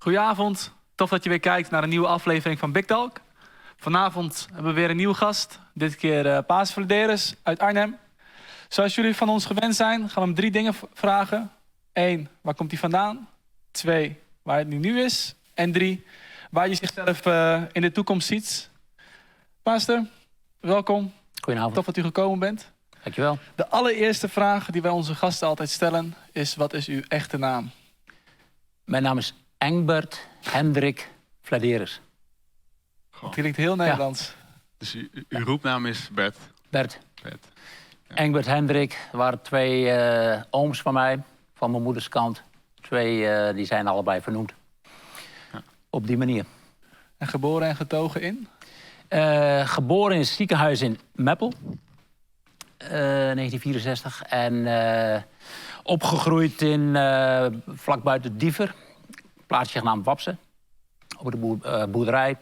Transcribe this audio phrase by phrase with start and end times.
[0.00, 3.20] Goedenavond, tof dat je weer kijkt naar een nieuwe aflevering van Big Talk.
[3.76, 7.96] Vanavond hebben we weer een nieuwe gast, dit keer uh, Paas Vladeres uit Arnhem.
[8.68, 11.50] Zoals jullie van ons gewend zijn, gaan we hem drie dingen vragen.
[11.92, 13.28] Eén, waar komt hij vandaan?
[13.70, 15.34] Twee, waar het nu nu is.
[15.54, 16.04] En drie,
[16.50, 18.70] waar je zichzelf uh, in de toekomst ziet.
[19.62, 20.06] Paaster,
[20.60, 21.12] welkom.
[21.42, 21.74] Goedenavond.
[21.74, 22.70] Tof dat u gekomen bent.
[23.02, 23.38] Dankjewel.
[23.54, 27.70] De allereerste vraag die wij onze gasten altijd stellen is: wat is uw echte naam?
[28.84, 31.10] Mijn naam is Engbert Hendrik
[31.42, 32.00] Vladeres.
[33.20, 34.34] Het klinkt heel Nederlands.
[34.78, 34.96] Dus
[35.28, 36.36] uw roepnaam is Bert?
[36.70, 36.98] Bert.
[37.22, 37.46] Bert.
[38.08, 38.14] Ja.
[38.14, 39.08] Engbert Hendrik.
[39.12, 41.22] Waren twee uh, ooms van mij,
[41.54, 42.42] van mijn moeders kant.
[42.80, 44.52] Twee, uh, die zijn allebei vernoemd.
[45.52, 45.62] Ja.
[45.90, 46.44] Op die manier.
[47.16, 48.48] En geboren en getogen in?
[49.08, 51.52] Uh, geboren in het ziekenhuis in Meppel.
[52.78, 54.22] 1964.
[54.22, 55.24] En
[55.82, 56.92] opgegroeid in,
[57.66, 58.74] vlak buiten Diever
[59.48, 60.36] plaatsje genaamd Wapse.
[61.18, 62.36] Op de boer, uh, boerderij.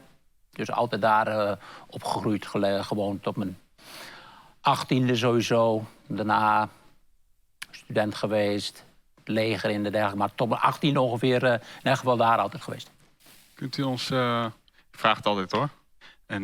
[0.52, 1.52] Dus altijd daar uh,
[1.86, 2.46] opgegroeid,
[2.86, 3.58] gewoond tot mijn
[4.60, 5.86] achttiende sowieso.
[6.06, 6.68] Daarna
[7.70, 8.84] student geweest,
[9.24, 10.18] leger in de dergelijke.
[10.18, 12.90] Maar tot mijn achttiende ongeveer uh, in ieder geval daar altijd geweest.
[13.54, 15.68] Kunt u ons, ik vraag het altijd hoor.
[16.26, 16.42] En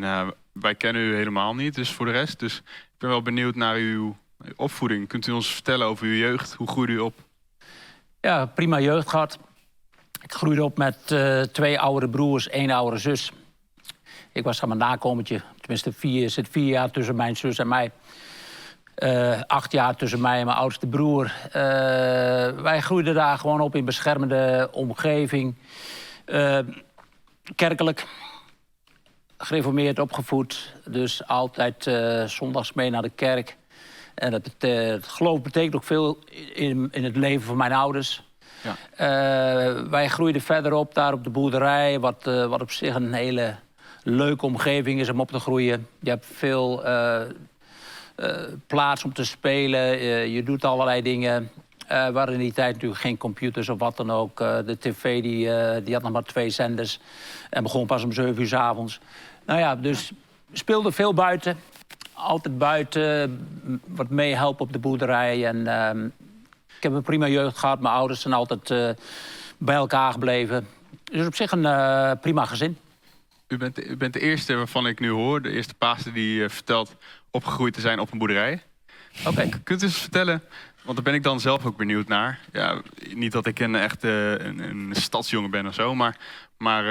[0.51, 2.39] wij kennen u helemaal niet, dus voor de rest.
[2.39, 4.15] Dus ik ben wel benieuwd naar uw
[4.55, 5.07] opvoeding.
[5.07, 6.53] Kunt u ons vertellen over uw jeugd?
[6.53, 7.13] Hoe groeide u op?
[8.21, 9.39] Ja, prima jeugd gehad.
[10.23, 13.31] Ik groeide op met uh, twee oudere broers, één oudere zus.
[14.31, 15.41] Ik was mijn nakomertje.
[15.59, 17.91] Tenminste, vier, zit vier jaar tussen mijn zus en mij.
[18.97, 21.33] Uh, acht jaar tussen mij en mijn oudste broer.
[21.47, 21.53] Uh,
[22.61, 25.55] wij groeiden daar gewoon op in beschermende omgeving.
[27.55, 28.07] kerkelijk.
[29.37, 30.73] Gereformeerd opgevoed.
[30.85, 31.91] Dus altijd
[32.25, 33.57] zondags mee naar de kerk.
[34.15, 36.19] En dat, het geloof betekent ook veel
[36.53, 38.23] in, in het leven van mijn ouders.
[38.63, 38.75] Ja.
[38.93, 43.13] Uh, wij groeiden verder op daar op de boerderij, wat, uh, wat op zich een
[43.13, 43.55] hele
[44.03, 45.87] leuke omgeving is om op te groeien.
[45.99, 47.21] Je hebt veel uh,
[48.67, 49.99] plaats om te spelen,
[50.31, 51.49] je doet allerlei dingen.
[51.91, 54.37] Uh, we hadden in die tijd natuurlijk geen computers of wat dan ook.
[54.37, 55.49] de tv die,
[55.83, 56.99] die had nog maar twee zenders
[57.49, 58.99] en begon pas om zeven uur s avonds.
[59.45, 60.11] Nou ja, dus
[60.53, 61.57] speelde veel buiten.
[62.13, 63.47] Altijd buiten,
[63.85, 65.47] wat meehelpen op de boerderij.
[65.47, 66.07] En ehm,
[66.83, 67.79] ik heb een prima jeugd gehad.
[67.79, 68.89] Mijn ouders zijn altijd uh,
[69.57, 70.67] bij elkaar gebleven.
[71.03, 72.77] Dus op zich een uh, prima gezin.
[73.47, 76.49] U bent, u bent de eerste waarvan ik nu hoor, de eerste paaster die uh,
[76.49, 76.95] vertelt
[77.31, 78.61] opgegroeid te zijn op een boerderij.
[79.19, 79.29] Oké.
[79.29, 79.49] Okay.
[79.63, 80.43] Kunt u eens vertellen,
[80.81, 82.39] want daar ben ik dan zelf ook benieuwd naar.
[82.51, 82.81] Ja,
[83.13, 86.17] niet dat ik een echte een, een stadsjongen ben of zo, maar,
[86.57, 86.83] maar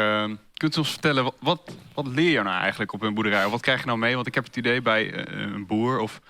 [0.54, 3.48] kunt u ons vertellen, wat, wat leer je nou eigenlijk op een boerderij?
[3.48, 4.14] Wat krijg je nou mee?
[4.14, 6.20] Want ik heb het idee bij een boer, of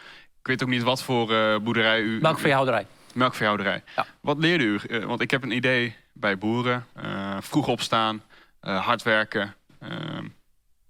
[0.40, 2.18] ik weet ook niet wat voor boerderij u...
[2.20, 2.86] Melkveehouderij.
[3.12, 3.82] Melkveehouderij.
[3.96, 4.06] Ja.
[4.20, 4.80] Wat leerde u?
[4.86, 6.86] Uh, want ik heb een idee bij boeren.
[7.04, 8.22] Uh, vroeg opstaan,
[8.62, 9.54] uh, hard werken.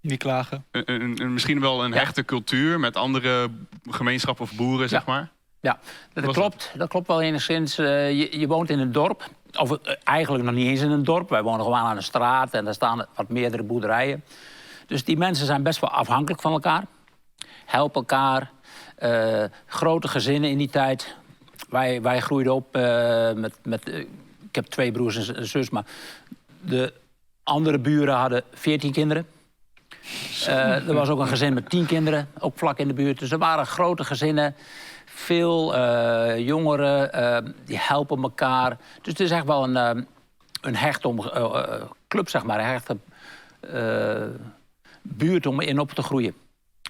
[0.00, 0.65] Niet klagen.
[0.71, 1.99] Een, misschien wel een ja.
[1.99, 3.50] hechte cultuur met andere
[3.91, 5.31] gemeenschappen of boeren, zeg maar.
[5.60, 5.78] Ja,
[6.12, 6.38] dat, klopt.
[6.38, 6.71] Dat?
[6.75, 6.88] dat?
[6.88, 7.77] klopt wel enigszins.
[7.77, 9.28] Je, je, woont in een dorp.
[9.59, 11.28] Of eigenlijk nog niet eens in een dorp.
[11.28, 14.25] Wij wonen gewoon aan een straat en daar staan wat meerdere boerderijen.
[14.87, 16.84] Dus die mensen zijn best wel afhankelijk van elkaar.
[17.65, 18.50] Helpen elkaar.
[19.66, 21.16] grote gezinnen in die tijd
[21.72, 23.55] wij, wij groeiden op uh, met...
[23.62, 23.99] met uh,
[24.49, 25.84] ik heb twee broers en zus, maar
[26.60, 26.93] de
[27.43, 29.27] andere buren hadden veertien kinderen.
[30.49, 33.19] Uh, er was ook een gezin met tien kinderen, ook vlak in de buurt.
[33.19, 34.55] Dus er waren grote gezinnen,
[35.05, 35.78] veel
[36.38, 38.71] jongeren, die helpen elkaar.
[39.03, 40.06] Dus het is echt wel een,
[40.60, 41.31] een hechte om,
[42.09, 42.97] club, zeg maar, een hechte
[45.03, 46.34] buurt om in op te groeien.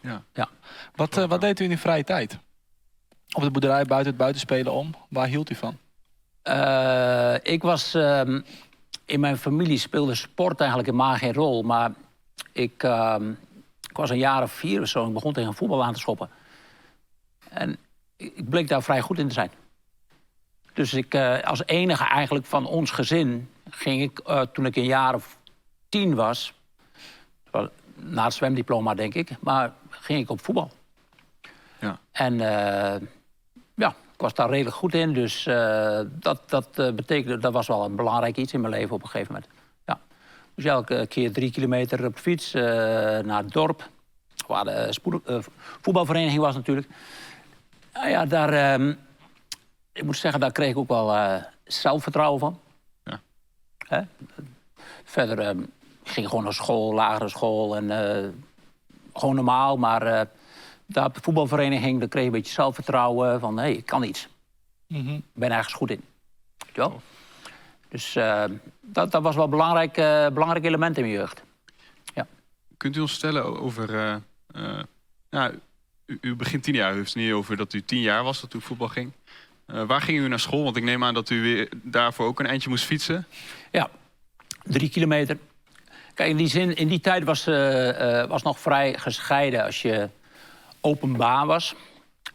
[0.03, 0.23] Ja.
[0.33, 0.49] ja.
[0.95, 2.39] Wat, wat deed u in uw vrije tijd?
[3.33, 4.95] Op de boerderij buiten het buitenspelen om.
[5.09, 5.77] Waar hield u van?
[6.45, 7.95] Uh, ik was...
[7.95, 8.21] Uh,
[9.05, 11.63] in mijn familie speelde sport eigenlijk helemaal geen rol.
[11.63, 11.93] Maar
[12.53, 13.17] ik, uh,
[13.89, 15.07] ik was een jaar of vier of zo.
[15.07, 16.31] Ik begon tegen voetbal aan te schoppen.
[17.49, 17.77] En
[18.17, 19.51] ik bleek daar vrij goed in te zijn.
[20.73, 23.51] Dus ik, eh, als enige eigenlijk van ons gezin...
[23.71, 25.39] ging ik, eh, toen ik een jaar of
[25.89, 26.55] tien was...
[27.95, 29.37] na het zwemdiploma, denk ik...
[29.41, 30.71] maar ging ik op voetbal.
[31.79, 31.99] Ja.
[32.13, 32.41] En
[33.75, 35.13] ja, ik was daar redelijk goed in.
[35.13, 38.95] Dus uh, dat, dat uh, betekende, dat was wel een belangrijk iets in mijn leven
[38.95, 39.51] op een gegeven moment.
[39.87, 40.01] Ja.
[40.55, 42.63] Dus elke keer drie kilometer op de fiets uh,
[43.19, 43.89] naar het dorp.
[44.47, 45.43] Waar de
[45.81, 46.87] voetbalvereniging was natuurlijk.
[47.93, 48.95] Nou ja, daar, ehm,
[49.93, 52.61] ik moet zeggen, daar kreeg ik ook wel zelfvertrouwen van.
[53.05, 53.21] Ja.
[53.79, 54.03] Hè?
[55.05, 55.59] Verder ehm,
[56.05, 57.89] ging ik gewoon naar school, lagere school en
[59.13, 60.29] gewoon normaal, maar
[60.93, 64.03] daar op de voetbalvereniging dan kreeg je een beetje zelfvertrouwen van hé, hey, ik kan
[64.03, 64.29] iets.
[64.87, 65.17] Mm -hmm.
[65.17, 66.05] Ik ben ergens goed in.
[66.75, 66.91] Ja.
[67.89, 68.45] Dus uh,
[68.81, 71.43] dat, dat was wel een belangrijk, uh, belangrijk element in mijn jeugd.
[72.15, 72.27] Ja.
[72.77, 73.95] Kunt u ons vertellen over...
[74.55, 74.81] Uh,
[75.31, 75.59] nou,
[76.07, 78.41] u, u, begint tien jaar, u heeft het niet over dat u tien jaar was
[78.41, 79.13] dat u voetbal ging.
[79.67, 80.65] waar ging u naar school?
[80.65, 83.27] Want ik neem aan dat u weer daarvoor ook een eindje moest fietsen.
[83.71, 83.91] Ja,
[84.63, 85.39] drie kilometer.
[86.15, 87.45] Kijk, in die zin, in die tijd was,
[88.29, 90.09] was nog vrij gescheiden als je
[90.83, 91.75] openbaar was.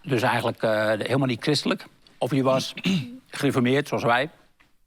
[0.01, 0.61] Dus eigenlijk
[1.01, 1.85] helemaal niet christelijk.
[2.17, 2.73] Of je was
[3.29, 4.29] gereformeerd, zoals wij.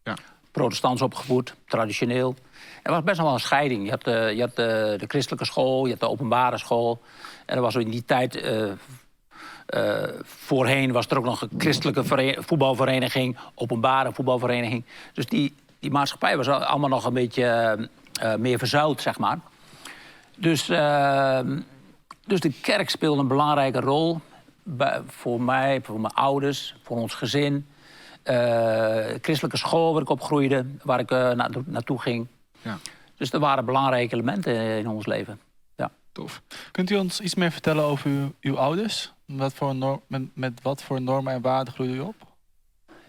[0.05, 0.15] Ja.
[0.51, 2.35] Protestants opgevoed, traditioneel.
[2.83, 3.85] Er was best wel een scheiding.
[3.85, 7.03] Je had, de, je had de, de, christelijke school, je had de openbare school.
[7.47, 8.45] En er was in die tijd...
[10.23, 12.05] Voorheen was er ook nog een christelijke
[12.43, 14.85] voetbalvereniging, openbare voetbalvereniging.
[15.13, 17.79] Dus die, die maatschappij was allemaal nog een beetje
[18.39, 19.39] meer verzuild, zeg maar.
[20.37, 20.69] Dus,
[22.31, 24.21] dus de kerk speelde een belangrijke rol
[25.06, 27.67] voor mij, voor mijn ouders, voor ons gezin.
[28.25, 28.35] Uh,
[29.21, 31.31] christelijke school waar ik opgroeide, waar ik uh,
[31.67, 32.27] naartoe ging.
[32.62, 32.79] Ja.
[33.17, 35.41] Dus er waren belangrijke elementen in ons leven.
[35.77, 35.91] Ja.
[36.12, 36.43] Tof.
[36.71, 39.12] Kunt u ons iets meer vertellen over uw, uw ouders?
[39.25, 42.15] Wat voor norm, met, met wat voor normen en waarden groeide u op?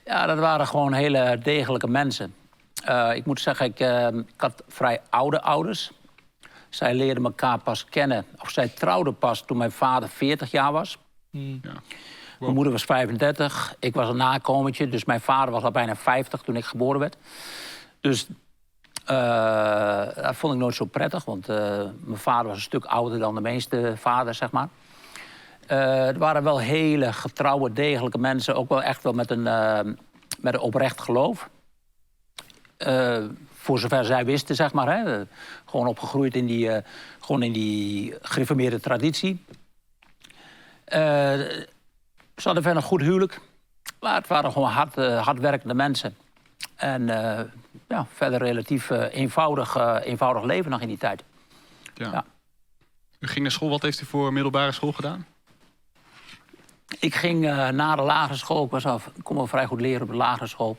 [0.06, 2.34] Ja, dat waren gewoon hele degelijke mensen.
[2.90, 3.80] Uh, ik moet zeggen, ik,
[4.28, 5.92] ik had vrij oude ouders.
[6.72, 10.98] Zij leerden elkaar pas kennen, of zij trouwden pas toen mijn vader 40 jaar was.
[11.30, 11.60] Hmm.
[11.62, 11.74] Ja.
[12.40, 14.88] Mijn moeder was 35, ik was een nakomertje.
[14.90, 17.18] Dus mijn vader was al bijna 50 toen ik geboren werd.
[18.00, 18.28] Dus
[19.12, 21.26] uh, dat vond ik nooit zo prettig.
[21.26, 21.56] Want uh,
[22.00, 24.70] mijn vader was een stuk ouder dan de meeste vaders, zeg maar.
[25.68, 28.56] Uh, er waren wel hele getrouwe, degelijke mensen.
[28.56, 29.44] Ook wel echt wel met een,
[30.40, 31.50] met een oprecht geloof.
[33.62, 34.98] Voor zover zij wisten, zeg maar.
[34.98, 35.24] Hè.
[35.66, 36.82] Gewoon opgegroeid in die,
[37.20, 39.46] gewoon in die gereformeerde traditie.
[40.86, 41.68] ze
[42.44, 43.40] hadden verder een goed huwelijk.
[44.00, 46.16] Maar het waren gewoon hard, hardwerkende mensen.
[46.76, 47.08] En
[47.88, 51.24] ja, verder relatief eenvoudig, eenvoudig leven nog in die tijd.
[51.94, 52.12] Ja.
[52.12, 52.26] ja.
[53.20, 53.70] U ging naar school.
[53.70, 55.26] Wat heeft u voor middelbare school gedaan?
[57.00, 58.84] Ik ging uh, na de lagere school, ik, was
[59.24, 60.78] kon wel vrij goed leren op de lagere school.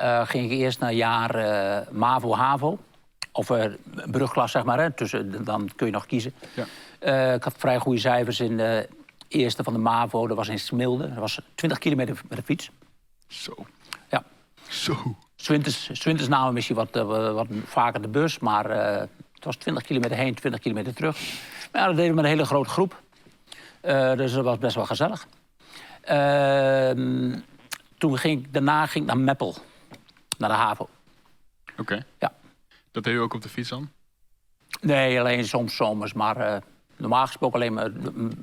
[0.00, 2.78] Uh, ging ik eerst naar jaar uh, MAVO-HAVO.
[3.32, 3.50] Of
[4.10, 4.78] brugklas, zeg maar.
[4.78, 4.90] Hè.
[4.90, 6.32] Tussen, dan kun je nog kiezen.
[7.00, 7.32] Ja.
[7.34, 8.88] ik had vrij goede cijfers in de
[9.28, 10.26] eerste van de MAVO.
[10.26, 11.08] Dat was in Smilde.
[11.08, 12.70] Dat was 20 kilometer met de fiets.
[13.26, 13.54] Zo.
[14.10, 14.22] Ja.
[14.68, 15.16] Zo.
[15.36, 16.90] Swinters namen misschien wat,
[17.32, 18.38] wat vaker de bus.
[18.38, 21.16] Maar het was 20 kilometer heen, 20 kilometer terug.
[21.72, 23.02] Maar ja, dat deden we met een hele grote groep.
[23.82, 25.26] Uh, dus dat was best wel gezellig.
[26.10, 26.90] Uh,
[27.98, 29.56] toen ging ik, daarna ging ik naar Meppel.
[30.38, 30.88] Naar de HAVO.
[31.76, 32.06] Oké.
[32.18, 32.32] Ja.
[32.90, 33.90] Dat deed u ook op de fiets dan?
[34.80, 36.12] Nee, alleen soms zomers.
[36.12, 36.56] Maar uh,
[36.96, 37.90] normaal gesproken alleen maar,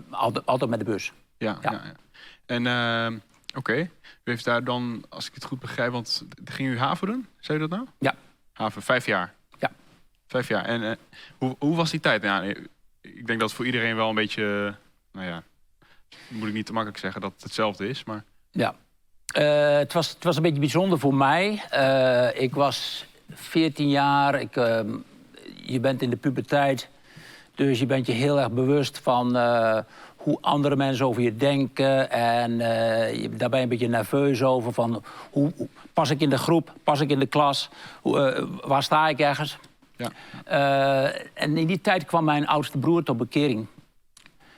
[0.10, 1.14] altijd, altijd, met de bus.
[1.38, 1.72] Ja, ja.
[1.72, 1.94] ja, ja.
[2.46, 3.18] En ehm,
[3.56, 3.90] oké, u
[4.24, 5.92] heeft daar dan, als ik het goed begrijp...
[5.92, 7.28] want ging u HAVO doen?
[7.40, 7.88] Zei u dat nou?
[8.00, 8.16] Ja.
[8.54, 9.34] HAVO, vijf jaar?
[9.58, 9.72] Ja.
[10.28, 10.66] Vijf jaar.
[10.66, 10.92] En uh,
[11.38, 12.22] hoe, hoe was die tijd?
[12.22, 12.48] Nou,
[13.02, 14.76] ik denk dat het voor iedereen wel een beetje
[15.16, 15.44] nou ja,
[16.28, 18.24] moet ik niet te makkelijk zeggen dat het hetzelfde is, maar...
[18.52, 18.76] Ja,
[19.38, 21.64] uh, het, was, het was een beetje bijzonder voor mij.
[21.74, 24.80] Uh, ik was 14 jaar, ik, uh,
[25.56, 26.90] je bent in de puberteit...
[27.56, 29.38] dus je bent je heel erg bewust van
[30.16, 32.12] hoe andere mensen over je denken...
[32.12, 32.58] en
[33.22, 35.04] je, daar ben je een beetje nerveus over van...
[35.32, 37.70] Hoe, hoe, pas ik in de groep, pas ik in de klas,
[38.02, 39.58] hoe, waar sta ik ergens...
[39.98, 40.12] Ja.
[41.34, 43.68] en in die tijd kwam mijn oudste broer tot bekering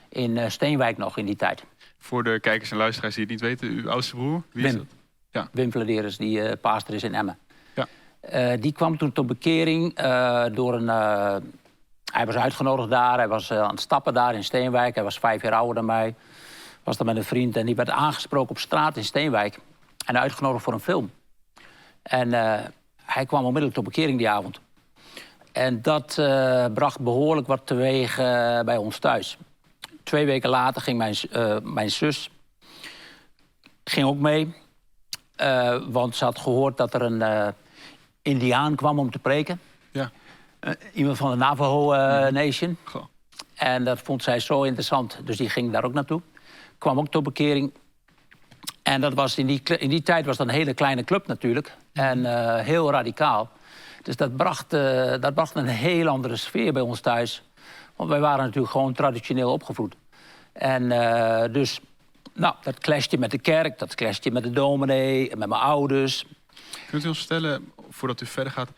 [0.09, 1.63] in Steenwijk nog in die tijd.
[2.07, 4.65] Voor de kijkers en luisteraars die het niet weten, uw oudste broer, wie Wim.
[4.65, 4.85] is dat?
[5.31, 5.49] Ja.
[5.51, 7.37] Wim Vladeris, die uh, paaster is in Emmen.
[7.73, 7.87] Ja.
[8.53, 9.95] Uh, die kwam toen tot bekering
[10.53, 10.87] door een...
[12.11, 14.95] hij was uitgenodigd daar, hij was aan het stappen daar in Steenwijk.
[14.95, 16.15] Hij was vijf jaar ouder dan mij.
[16.83, 19.59] Was daar met een vriend en die werd aangesproken op straat in Steenwijk.
[20.05, 21.11] En uitgenodigd voor een film.
[22.01, 22.31] En
[23.03, 24.59] hij kwam onmiddellijk tot bekering die avond.
[25.51, 26.13] En dat
[26.73, 28.15] bracht behoorlijk wat teweeg
[28.65, 29.37] bij ons thuis.
[30.07, 32.29] Twee weken later ging mijn, uh, mijn zus
[33.83, 34.53] ging ook mee.
[35.41, 37.47] Uh, want ze had gehoord dat er een uh,
[38.21, 39.59] indiaan kwam om te preken.
[39.91, 40.11] Ja.
[40.93, 41.95] iemand van de Navajo
[42.29, 42.77] Nation.
[42.83, 43.05] Goh.
[43.55, 45.19] En dat vond zij zo interessant.
[45.23, 46.21] Dus die ging daar ook naartoe.
[46.77, 47.73] Kwam ook tot bekering.
[48.83, 51.75] En dat was in, die, in die tijd was dat een hele kleine club natuurlijk.
[51.93, 52.25] En
[52.63, 53.49] heel radicaal.
[54.03, 54.69] Dus dat bracht,
[55.21, 57.43] dat bracht een heel andere sfeer bij ons thuis.
[57.97, 59.95] Want wij waren natuurlijk gewoon traditioneel opgevoed.
[60.51, 61.79] En uh, dus,
[62.33, 66.25] nou, dat clashte met de kerk, dat clashte met de dominee, met mijn ouders.
[66.89, 68.69] Kunt u ons vertellen, voordat u verder gaat,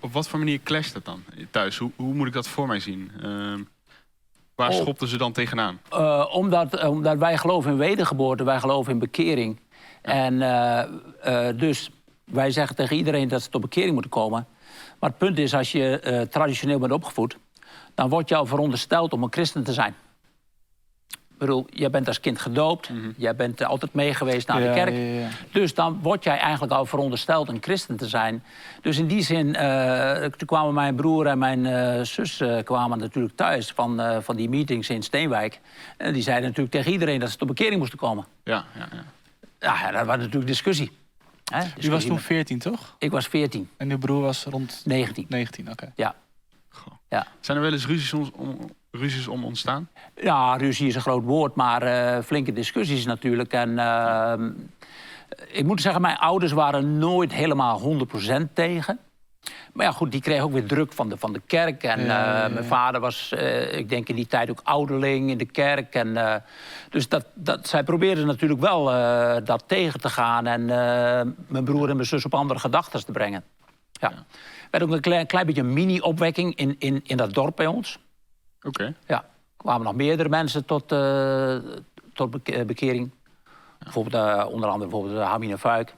[0.00, 1.76] op wat voor manier clasht dat dan thuis?
[1.76, 3.10] Hoe, hoe moet ik dat voor mij zien?
[3.22, 3.54] Uh,
[4.54, 4.76] waar oh.
[4.76, 5.80] schopten ze dan tegenaan?
[5.92, 9.60] Uh, omdat, omdat wij geloven in wedergeboorte, wij geloven in bekering.
[10.02, 10.12] Ja.
[10.12, 11.90] En dus
[12.24, 14.46] wij zeggen tegen iedereen dat ze tot bekering moeten komen.
[15.00, 17.36] Maar het punt is, als je traditioneel bent opgevoed...
[17.98, 19.94] dan word je al verondersteld om een christen te zijn.
[21.08, 22.88] Ik bedoel, jij bent als kind gedoopt.
[22.88, 24.94] Mm Jij bent altijd meegeweest naar de kerk.
[24.94, 25.28] Ja, ja.
[25.52, 28.42] Dus dan word jij eigenlijk al verondersteld een christen te zijn.
[28.82, 32.98] Dus in die zin, uh, toen kwamen mijn broer en mijn uh, zus uh, kwamen
[32.98, 35.60] natuurlijk thuis van, van die meetings in Steenwijk.
[35.96, 38.26] En die zeiden natuurlijk tegen iedereen dat ze tot bekering moesten komen.
[38.44, 39.04] Ja, ja, ja.
[39.58, 40.90] Ja, dat was natuurlijk discussie.
[41.44, 41.58] Hè?
[41.58, 42.94] discussie U was toen 14, toch?
[42.98, 43.68] Ik was 14.
[43.76, 45.26] En uw broer was rond 19.
[45.28, 45.72] 19, oké.
[45.72, 45.92] Okay.
[45.96, 46.14] Ja.
[47.08, 47.26] Ja.
[47.40, 49.88] Zijn er wel eens ruzies om, om, ruzies om ontstaan?
[50.16, 53.52] Ja, ruzie is een groot woord, maar uh, flinke discussies natuurlijk.
[53.52, 54.32] En uh,
[55.46, 57.98] ik moet zeggen, mijn ouders waren nooit helemaal
[58.40, 58.98] 100% tegen.
[59.72, 61.82] Maar ja, goed, die kreeg ook weer druk van de, van de kerk.
[61.82, 62.48] En ja, ja, ja.
[62.48, 65.94] mijn vader was, uh, ik denk in die tijd ook ouderling in de kerk.
[65.94, 66.34] En, uh,
[66.90, 70.46] dus dat, dat, zij probeerden natuurlijk wel uh, dat tegen te gaan...
[70.46, 70.64] en
[71.46, 73.44] mijn broer en mijn zus op andere gedachten te brengen.
[73.92, 74.12] Ja.
[74.70, 77.66] Er werd ook een klein, klein beetje een mini-opwekking in, in, in dat dorp bij
[77.66, 77.98] ons.
[78.56, 78.68] Oké.
[78.68, 78.94] Okay.
[79.06, 79.24] Ja,
[79.56, 80.88] kwamen nog meerdere mensen tot,
[82.14, 82.30] tot
[82.66, 83.10] bekering.
[83.78, 85.94] Bijvoorbeeld, onder andere bijvoorbeeld Hamine Fuik.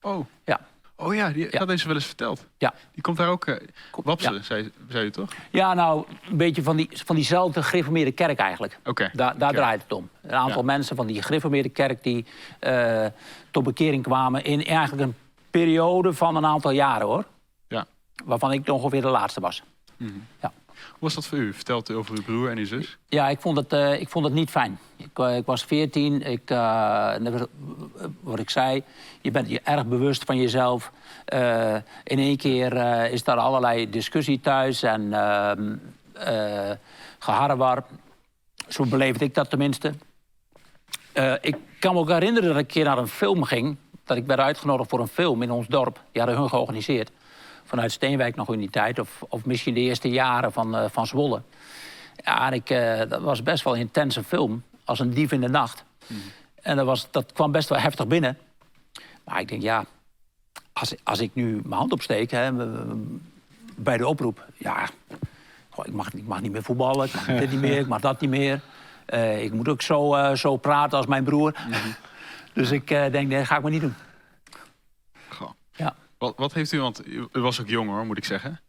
[0.00, 0.26] Oh.
[0.44, 0.60] Ja.
[0.96, 1.64] Oh ja, die ja.
[1.64, 2.46] deze wel eens verteld.
[2.58, 2.74] Ja.
[2.92, 3.46] Die komt daar ook...
[3.46, 3.56] Uh,
[4.04, 4.42] Wapsen, ja.
[4.42, 5.30] zei, zei u toch?
[5.50, 8.78] Ja, nou, een beetje van, die, van diezelfde gereformeerde kerk eigenlijk.
[8.78, 8.90] Oké.
[8.90, 9.10] Okay.
[9.12, 9.62] Da, daar okay.
[9.62, 10.08] draait het om.
[10.22, 12.02] Een aantal mensen van die gereformeerde kerk...
[12.02, 12.26] die
[13.50, 15.14] tot bekering kwamen in eigenlijk een
[15.50, 17.24] periode van een aantal jaren, hoor.
[18.24, 19.62] Waarvan ik ongeveer de laatste was.
[19.96, 20.26] Mm -hmm.
[20.40, 20.52] Ja.
[20.80, 21.52] Hoe was dat voor u?
[21.52, 22.98] Vertelt u over uw broer en uw zus?
[23.08, 24.78] Ja, ik vond het, uh, ik vond het niet fijn.
[24.96, 26.22] Ik, uh, ik was veertien.
[26.22, 27.14] Ik, uh,
[28.20, 28.82] wat ik zei,
[29.20, 30.92] je bent je erg bewust van jezelf.
[32.04, 32.72] in één keer
[33.12, 35.76] is daar allerlei discussie thuis en ehm,
[37.18, 37.84] geharrewar.
[38.68, 39.94] Zo beleefde ik dat tenminste.
[41.40, 43.76] ik kan me ook herinneren dat ik een keer naar een film ging.
[44.04, 46.00] Dat ik werd uitgenodigd voor een film in ons dorp.
[46.12, 47.10] Die hadden hun georganiseerd
[47.70, 48.98] vanuit Steenwijk nog in die tijd.
[48.98, 51.42] Of, of misschien de eerste jaren van, uh, van Zwolle.
[52.16, 54.62] Ja, ik, uh, dat was best wel een intense film.
[54.84, 55.84] Als een dief in de nacht.
[56.06, 56.20] Mm.
[56.62, 58.38] En dat, was, dat kwam best wel heftig binnen.
[59.24, 59.84] Maar ik denk, ja,
[60.72, 62.52] als, als ik nu mijn hand opsteek hè,
[63.76, 64.46] bij de oproep...
[64.56, 64.88] ja,
[65.68, 68.00] goh, ik, mag, ik mag niet meer voetballen, ik mag dit niet meer, ik mag
[68.00, 68.60] dat niet meer.
[69.14, 71.54] Uh, ik moet ook zo, zo praten als mijn broer.
[71.66, 71.94] Mm -hmm.
[72.52, 73.94] Dus ik denk, nee, dat ga ik maar niet doen.
[75.28, 75.50] Goh.
[75.72, 75.94] Ja.
[76.20, 78.60] Wat, wat, heeft u, want u, was ook jong hoor, moet ik zeggen.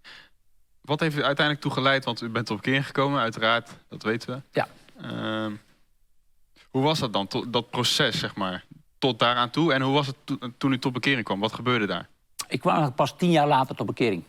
[0.82, 2.06] Wat heeft u uiteindelijk toegeleid?
[2.06, 4.60] Want u bent op keer gekomen, uiteraard, dat weten we.
[4.60, 4.68] Ja.
[5.02, 5.52] Uh,
[6.70, 8.66] hoe was dat dan, to, dat proces, zeg maar,
[8.98, 9.74] tot daaraan toe?
[9.74, 11.40] En hoe was het to, toen u tot bekering kwam?
[11.40, 12.08] Wat gebeurde daar?
[12.48, 14.24] Ik kwam pas tien jaar later tot bekering.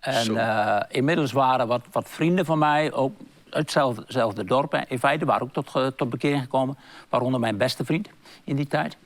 [0.00, 3.16] En uh, inmiddels waren wat, wat, vrienden van mij, ook
[3.50, 6.78] hetzelfde dorp, in feite waren ook tot, tot bekering gekomen.
[7.08, 8.08] Waaronder mijn beste vriend
[8.44, 8.96] in die tijd.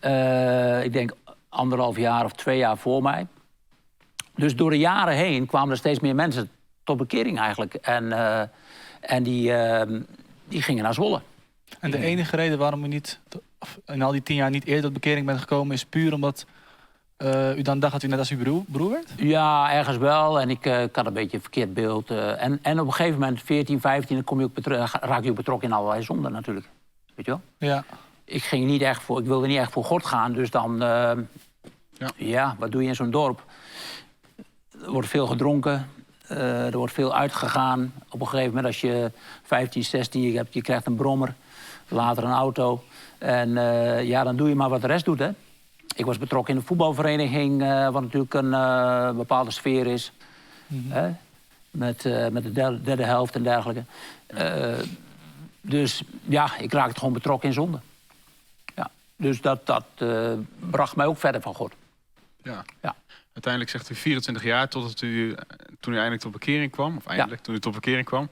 [0.00, 1.12] Uh, ik denk
[1.54, 3.26] anderhalf jaar of twee jaar voor mij.
[4.34, 6.50] Dus door de jaren heen kwamen er steeds meer mensen
[6.84, 7.74] tot bekering eigenlijk.
[7.74, 8.40] En, uh,
[9.00, 9.82] en die, uh,
[10.48, 11.20] die gingen naar Zwolle.
[11.80, 13.20] En de enige reden waarom u niet
[13.86, 15.74] in al die tien jaar niet eerder tot bekering bent gekomen...
[15.74, 16.46] is puur omdat
[17.18, 19.12] uh, u dan dacht dat u net als uw broer, broer werd?
[19.16, 20.40] Ja, ergens wel.
[20.40, 22.10] En ik, ik had een beetje een verkeerd beeld.
[22.10, 24.66] en, en op een gegeven moment, 14, 15, dan kom je ook
[25.00, 26.68] raak je ook betrokken in allerlei zonden natuurlijk.
[27.14, 27.40] Weet je wel?
[27.70, 27.84] Ja.
[28.24, 30.82] Ik, ging niet echt voor, ik wilde niet echt voor God gaan, dus dan...
[32.04, 32.26] Ja.
[32.26, 33.44] ja, wat doe je in zo'n dorp?
[34.84, 35.88] Er wordt veel gedronken,
[36.30, 37.92] uh, er wordt veel uitgegaan.
[38.10, 39.10] Op een gegeven moment als je
[39.42, 41.34] 15, 16, je, hebt, je krijgt een brommer,
[41.88, 42.84] later een auto.
[43.18, 45.30] En uh, ja, dan doe je maar wat de rest doet, hè.
[45.96, 48.50] Ik was betrokken in een voetbalvereniging, uh, wat natuurlijk een
[49.16, 50.12] bepaalde sfeer is.
[50.66, 50.92] Mm -hmm.
[50.92, 51.10] hè?
[51.70, 53.84] Met, met de derde, derde, helft en dergelijke.
[55.60, 57.78] Dus ja, ik raakte gewoon betrokken in zonde.
[58.74, 58.90] Ja.
[59.16, 59.84] Dus dat, dat
[60.70, 61.72] bracht mij ook verder van God.
[62.44, 62.64] Ja.
[62.82, 62.94] ja.
[63.32, 65.36] Uiteindelijk zegt u 24 jaar totdat u,
[65.80, 66.96] toen u eindelijk tot bekering kwam.
[66.96, 67.44] Of eindelijk, ja.
[67.44, 68.28] toen u tot bekering kwam.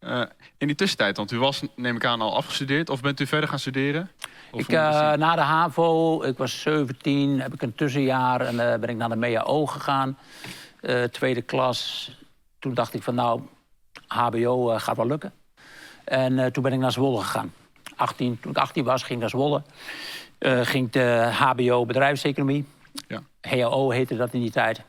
[0.00, 0.22] Uh,
[0.58, 2.90] in die tussentijd, want u was, neem ik aan, al afgestudeerd.
[2.90, 4.10] Of bent u verder gaan studeren?
[4.50, 8.74] Of ik, uh, na de HAVO, ik was 17, heb ik een tussenjaar en uh,
[8.74, 10.18] ben ik naar de MEAO gegaan.
[11.10, 12.10] tweede klas.
[12.58, 13.40] Toen dacht ik van nou,
[14.06, 15.32] HBO gaat wel lukken.
[16.04, 17.52] En toen ben ik naar Zwolle gegaan.
[17.96, 19.62] 18, toen ik 18 was, ging ik naar Zwolle.
[20.64, 22.66] ging de HBO bedrijfseconomie.
[23.08, 23.22] Ja.
[23.46, 24.82] HAO heette dat in die tijd.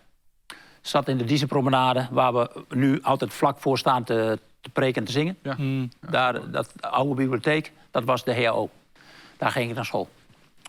[0.82, 5.08] Zat in de Dieselpromenade, waar we nu altijd vlak voor staan te, te preken en
[5.08, 5.38] te zingen.
[5.42, 5.56] Ja.
[5.58, 5.90] Mm.
[6.10, 8.70] Daar, dat oude bibliotheek, dat was de HAO.
[9.38, 10.10] Daar ging ik naar school.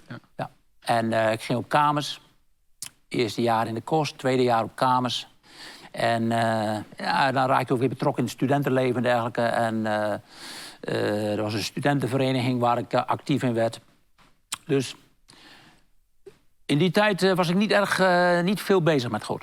[0.09, 0.18] Ja.
[0.37, 0.50] ja.
[0.80, 2.21] En uh, ik ging op kamers.
[3.09, 5.26] Eerste jaar in de kost, tweede jaar op kamers.
[5.90, 9.42] En uh, ja, dan raakte ik ook weer betrokken in het studentenleven en dergelijke.
[9.42, 13.80] En uh, er was een studentenvereniging waar ik actief in werd.
[14.66, 14.95] Dus
[16.69, 19.43] In die tijd eh, was ik niet erg, eh, niet veel bezig met God.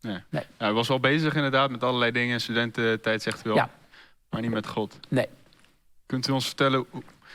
[0.00, 0.18] Nee.
[0.28, 0.42] Nee.
[0.58, 2.40] Ja, hij was wel bezig inderdaad met allerlei dingen.
[2.40, 3.54] Studententijd zegt wel.
[3.54, 3.70] Ja.
[4.30, 4.98] Maar niet met God.
[5.08, 5.26] Nee.
[6.06, 6.86] Kunt u ons vertellen,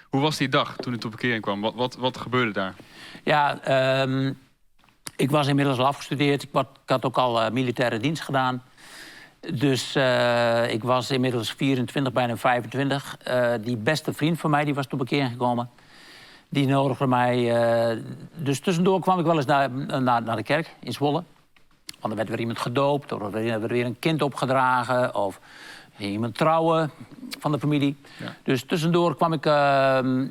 [0.09, 1.61] hoe, was die dag toen u tot bekering kwam?
[1.61, 2.73] Wat, wat, wat gebeurde daar?
[3.23, 4.33] Ja, ehm,
[5.15, 6.43] ik was inmiddels al afgestudeerd.
[6.43, 8.63] Ik, wat- ik had ook al eh, militaire dienst gedaan.
[9.53, 9.95] Dus
[10.69, 13.17] ik was inmiddels 24, bijna 25.
[13.23, 15.69] Eh, die beste vriend van mij die was tot bekering gekomen.
[16.49, 17.51] Die nodigde mij.
[17.91, 17.97] eh,
[18.35, 19.71] dus tussendoor kwam ik wel eens naar,
[20.01, 21.23] naar, naar de kerk in Zwolle.
[21.99, 25.39] Want er werd weer iemand gedoopt, of er werd weer een kind opgedragen, of
[25.95, 26.91] ging iemand trouwen
[27.39, 27.97] van de familie.
[28.19, 28.35] Ja.
[28.43, 30.27] Dus tussendoor kwam ik ehm,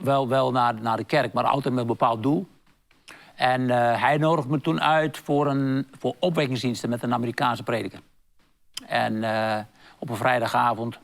[0.00, 2.46] wel, wel naar, naar de kerk, maar altijd met een bepaald doel.
[3.34, 8.00] En eh, hij nodigde me toen uit voor, een, voor opwekkingsdiensten met een Amerikaanse prediker.
[8.86, 9.58] En eh,
[9.98, 10.98] op een vrijdagavond.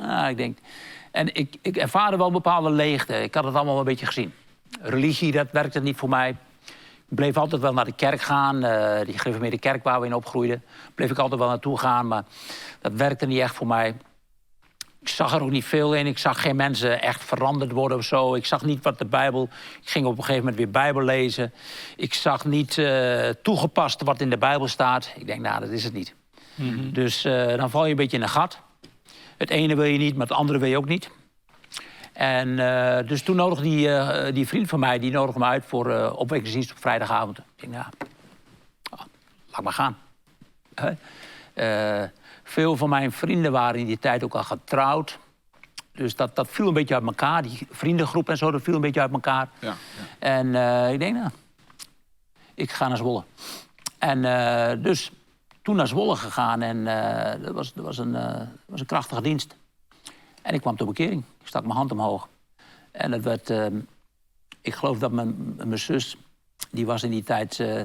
[0.00, 0.58] Ah, ik denk.
[1.12, 3.22] En ik, ik ervaarde wel een bepaalde leegte.
[3.22, 4.32] Ik had het allemaal wel een beetje gezien.
[4.80, 6.36] Religie, dat werkte niet voor mij.
[7.08, 8.64] Ik bleef altijd wel naar de kerk gaan.
[8.64, 10.62] eh, die gereformeerde kerk waar we in opgroeiden.
[10.94, 12.24] Bleef ik altijd wel naartoe gaan, maar
[12.80, 13.94] dat werkte niet echt voor mij.
[15.00, 16.06] Ik zag er ook niet veel in.
[16.06, 18.34] Ik zag geen mensen echt veranderd worden of zo.
[18.34, 19.48] Ik zag niet wat de Bijbel.
[19.82, 21.52] Ik ging op een gegeven moment weer Bijbel lezen.
[21.96, 25.12] Ik zag niet eh, toegepast wat in de Bijbel staat.
[25.16, 26.14] Ik denk, nou, dat is het niet.
[26.92, 28.58] Dus eh, dan val je een beetje in een gat.
[29.42, 31.10] Het ene wil je niet, maar het andere wil je ook niet.
[32.12, 35.64] En eh, dus toen nodigde die, eh, die vriend van mij, die nodigde me uit
[35.66, 37.38] voor eh opwekkingsdienst op vrijdagavond.
[37.38, 37.84] Ik denk, nou,
[38.90, 39.00] ah,
[39.52, 39.96] laat maar gaan.
[42.44, 45.18] Veel van mijn vrienden waren in die tijd ook al getrouwd.
[45.92, 47.42] Dus dat, dat viel een beetje uit elkaar.
[47.42, 49.48] Die vriendengroep en zo, dat viel een beetje uit elkaar.
[49.58, 49.74] Ja, ja.
[50.18, 50.46] En
[50.92, 51.30] ik denk, nou,
[52.54, 53.24] ik ga naar Zwolle.
[53.98, 54.22] En
[54.82, 55.10] dus
[55.62, 59.22] toen naar Zwolle gegaan en eh, dat, was, dat, was een, eh, was een krachtige
[59.22, 59.56] dienst.
[60.42, 61.22] En ik kwam tot bekering.
[61.40, 62.28] Ik stak mijn hand omhoog.
[62.90, 63.66] En het werd, eh,
[64.60, 66.16] ik geloof dat mijn, mijn zus,
[66.70, 67.82] die was in die tijd eh,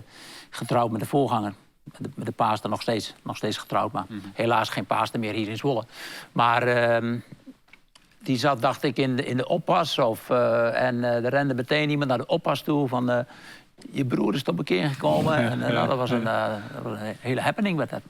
[0.49, 1.53] getrouwd met de voorganger.
[1.83, 5.33] Met de, met de paaster nog steeds, nog steeds getrouwd, maar helaas geen paaster meer
[5.33, 5.85] hier in Zwolle.
[6.31, 7.19] Maar ehm,
[8.19, 9.99] die zat, dacht ik, in de, in de oppas.
[9.99, 13.25] Of, en er rende meteen iemand naar de oppas toe van...
[13.91, 15.35] je broer is tot bekering gekomen.
[15.37, 18.01] En eh, nou, dat, was een, eh, dat was een hele happening met dat.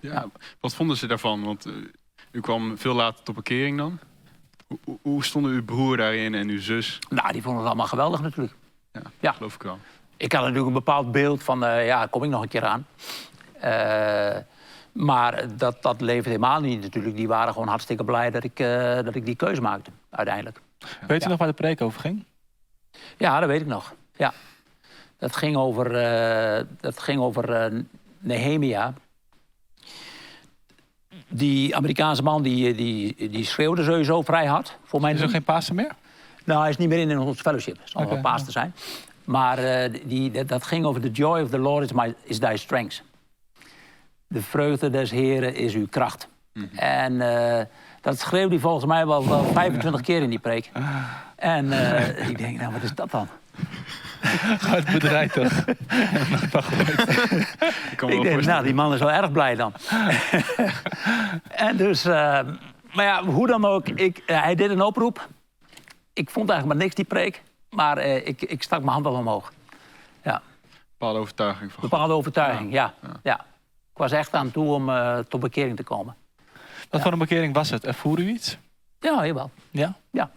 [0.00, 0.26] Ja.
[0.60, 1.44] Wat vonden ze daarvan?
[1.44, 1.72] Want eh,
[2.32, 3.98] u kwam veel later tot bekering dan.
[5.02, 6.98] Hoe, stonden uw broer daarin en uw zus?
[7.08, 8.54] Nou, die vonden het allemaal geweldig natuurlijk.
[8.92, 9.32] Ja, Ja.
[9.32, 9.78] geloof ik wel.
[10.16, 12.86] Ik had natuurlijk een bepaald beeld van, eh, ja, kom ik nog een keer aan.
[13.60, 14.36] Eh,
[14.92, 17.16] maar dat, dat leefde helemaal niet natuurlijk.
[17.16, 20.60] Die waren gewoon hartstikke blij dat ik, eh, dat ik die keuze maakte, uiteindelijk.
[21.06, 21.28] Weet u Ja.
[21.28, 22.24] nog waar de preek over ging?
[23.16, 23.94] Ja, dat weet ik nog.
[24.16, 24.32] Ja.
[25.20, 27.80] Dat ging over, eh, dat ging over eh,
[28.18, 28.94] Nehemia.
[31.28, 34.78] Die Amerikaanse man die, die, die schreeuwde sowieso vrij hard.
[34.84, 35.92] Voor mijn Is er geen Pasen meer?
[36.44, 37.78] Nou, hij is niet meer in ons fellowship.
[37.78, 38.74] Het zal Oké, wel pastor zijn.
[39.24, 42.38] Maar eh, die, dat, dat ging over the joy of the Lord is, my, is
[42.38, 43.02] thy strength.
[44.26, 46.28] De vreugde des Heren is uw kracht.
[46.74, 47.64] En eh,
[48.00, 50.70] dat schreeuwde hij volgens mij wel, wel 25 keer in die preek.
[51.36, 53.28] En eh, ik denk, nou, wat is dat dan?
[54.70, 55.52] Uit het bedrijf toch?
[57.92, 59.72] Ik wel denk, nou, die man is wel erg blij dan.
[61.68, 62.40] en dus, eh,
[62.92, 65.28] maar ja, hoe dan ook, ik, eh, hij deed een oproep.
[66.12, 67.42] Ik vond eigenlijk maar niks, die preek.
[67.70, 69.52] Maar eh, ik, ik stak mijn hand al omhoog.
[70.22, 70.42] Ja.
[70.98, 71.82] bepaalde overtuiging van.
[71.82, 72.94] bepaalde overtuiging, ja.
[73.02, 73.08] Ja.
[73.22, 73.40] ja.
[73.92, 76.16] Ik was echt aan toe om eh, tot bekering te komen.
[76.90, 77.84] Wat voor een bekering was het?
[77.84, 78.58] Ervoer u iets?
[79.00, 79.50] Ja, jawel.
[79.70, 79.94] Ja?
[80.10, 80.30] Ja.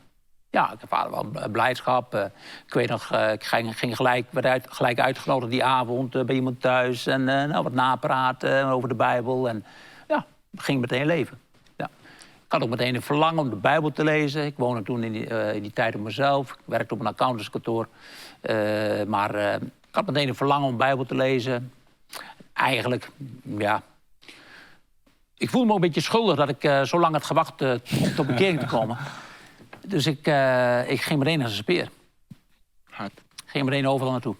[0.54, 2.14] Ja, ik ervaarde wel blijdschap.
[2.14, 2.26] eh,
[2.66, 6.36] ik weet nog, eh, ik ging, ging gelijk, werd gelijk uitgenodigd die avond eh, bij
[6.36, 7.08] iemand thuis.
[7.08, 9.50] En nou, wat napraten over de Bijbel.
[9.50, 9.66] En
[10.08, 11.40] ja, ging meteen leven.
[11.76, 11.86] Ja.
[12.46, 14.46] Ik had ook meteen een verlangen om de Bijbel te lezen.
[14.46, 16.52] Ik woonde toen in die, in die tijd op mezelf.
[16.52, 17.88] Ik werkte op een accountantskantoor.
[19.08, 21.72] Maar ik had meteen een verlangen om de Bijbel te lezen.
[22.54, 23.10] Eigenlijk,
[23.58, 23.82] ja,
[25.38, 28.60] ik voelde me een beetje schuldig dat ik zo lang had gewacht om tot bekering
[28.60, 28.98] te komen.
[29.88, 31.90] Dus ik, eh, ik ging meteen als een speer.
[32.90, 33.22] Hard.
[33.46, 34.36] Ging meteen overal naartoe.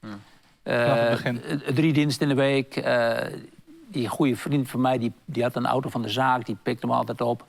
[0.00, 0.18] Ja.
[0.62, 1.10] Eh,
[1.74, 2.76] drie diensten in de week.
[2.76, 3.26] eh,
[3.88, 6.46] die goede vriend van mij, die, die had een auto van de zaak.
[6.46, 7.46] Die pikte me altijd op.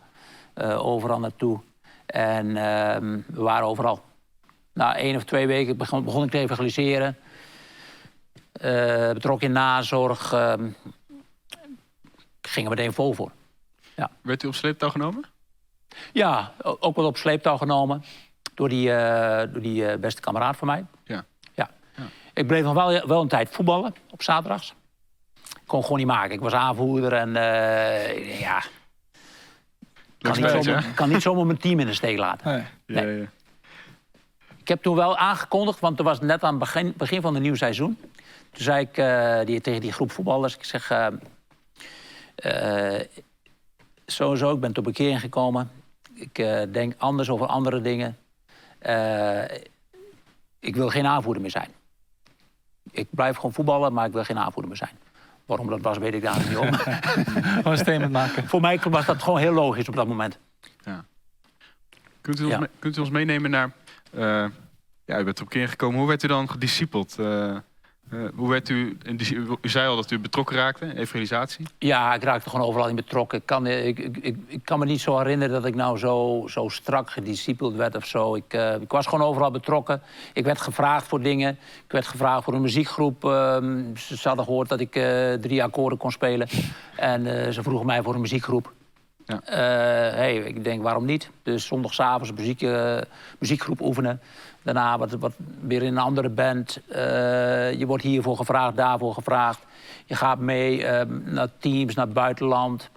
[0.53, 1.59] eh, overal naartoe.
[2.05, 4.03] En ehm, we waren overal.
[4.73, 7.17] Na één of twee weken begon, begon ik te evangeliseren.
[8.51, 10.33] Eh, betrok in nazorg.
[10.33, 10.69] ehm,
[12.41, 13.31] ging er meteen vol voor.
[14.21, 15.23] Werd u op sleeptouw genomen?
[16.13, 18.03] Ja, ook wel op sleeptouw genomen.
[18.53, 20.85] Door die, eh, door die eh, beste kameraad van mij.
[21.03, 21.25] Ja.
[21.53, 21.69] Ja.
[21.95, 22.03] Ja.
[22.33, 24.73] Ik bleef nog wel, wel een tijd voetballen op zaterdags.
[25.35, 26.31] Ik kon gewoon niet maken.
[26.31, 28.63] Ik was aanvoerder en eh, ja,
[30.19, 32.51] kan niet, zomaar, kan niet zomaar mijn team in de steek laten.
[32.51, 32.63] Nee.
[32.85, 33.19] Ja, Nee.
[33.19, 33.25] ja.
[34.57, 37.41] Ik heb toen wel aangekondigd, want het was net aan het begin, begin van het
[37.41, 37.97] nieuwe seizoen.
[38.51, 38.95] Toen zei ik
[39.47, 40.91] die, tegen die groep voetballers, ik zeg...
[44.05, 45.71] Sowieso, ik ben tot bekering gekomen.
[46.21, 46.35] Ik
[46.71, 48.17] denk anders over andere dingen.
[50.59, 51.69] ik wil geen aanvoerder meer zijn.
[52.91, 54.97] Ik blijf gewoon voetballen, maar ik wil geen aanvoerder meer zijn.
[55.45, 56.73] Waarom dat was, weet ik daar niet om.
[56.73, 58.47] Gewoon een statement maken.
[58.47, 60.37] Voor mij was dat gewoon heel logisch op dat moment.
[60.85, 61.05] Ja.
[62.21, 63.71] Kunt, u ons, kunt u ons meenemen naar...
[64.13, 64.45] Uh,
[65.05, 65.99] ja, u bent op keer gekomen.
[65.99, 67.15] Hoe werd u dan gediscipeld?
[68.13, 68.97] Uh, uh, hoe werd u,
[69.61, 71.65] u zei al dat u betrokken raakte, evangelisatie?
[71.77, 73.37] Ja, ik raakte gewoon overal in betrokken.
[73.37, 76.67] Ik kan, ik, ik, ik, kan me niet zo herinneren dat ik nou zo, zo
[76.67, 78.35] strak gediscipeld werd of zo.
[78.35, 80.01] Ik, uh, ik was gewoon overal betrokken.
[80.33, 81.51] Ik werd gevraagd voor dingen.
[81.85, 83.23] Ik werd gevraagd voor een muziekgroep.
[83.23, 83.31] Uh,
[83.95, 86.47] ze hadden gehoord dat ik uh, drie akkoorden kon spelen.
[86.95, 88.73] En ze vroegen mij voor een muziekgroep.
[89.25, 89.41] Ja.
[90.15, 91.29] hey, ik denk, waarom niet?
[91.43, 92.65] Dus zondagavond muziek,
[93.39, 94.21] muziekgroep oefenen.
[94.63, 96.79] Daarna wat, wat weer in een andere band.
[96.89, 96.95] Uh,
[97.73, 99.59] je wordt hiervoor gevraagd, daarvoor gevraagd.
[100.05, 102.89] Je gaat mee uh, naar teams, naar het buitenland.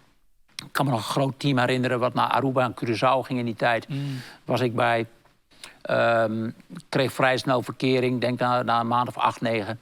[0.57, 3.45] Ik kan me nog een groot team herinneren wat naar Aruba en Curaçao ging in
[3.45, 3.89] die tijd.
[3.89, 4.21] Mm.
[4.45, 5.07] Was ik bij.
[5.91, 6.55] Um,
[6.89, 9.81] kreeg vrij snel verkering, denk na, na een maand of acht, negen.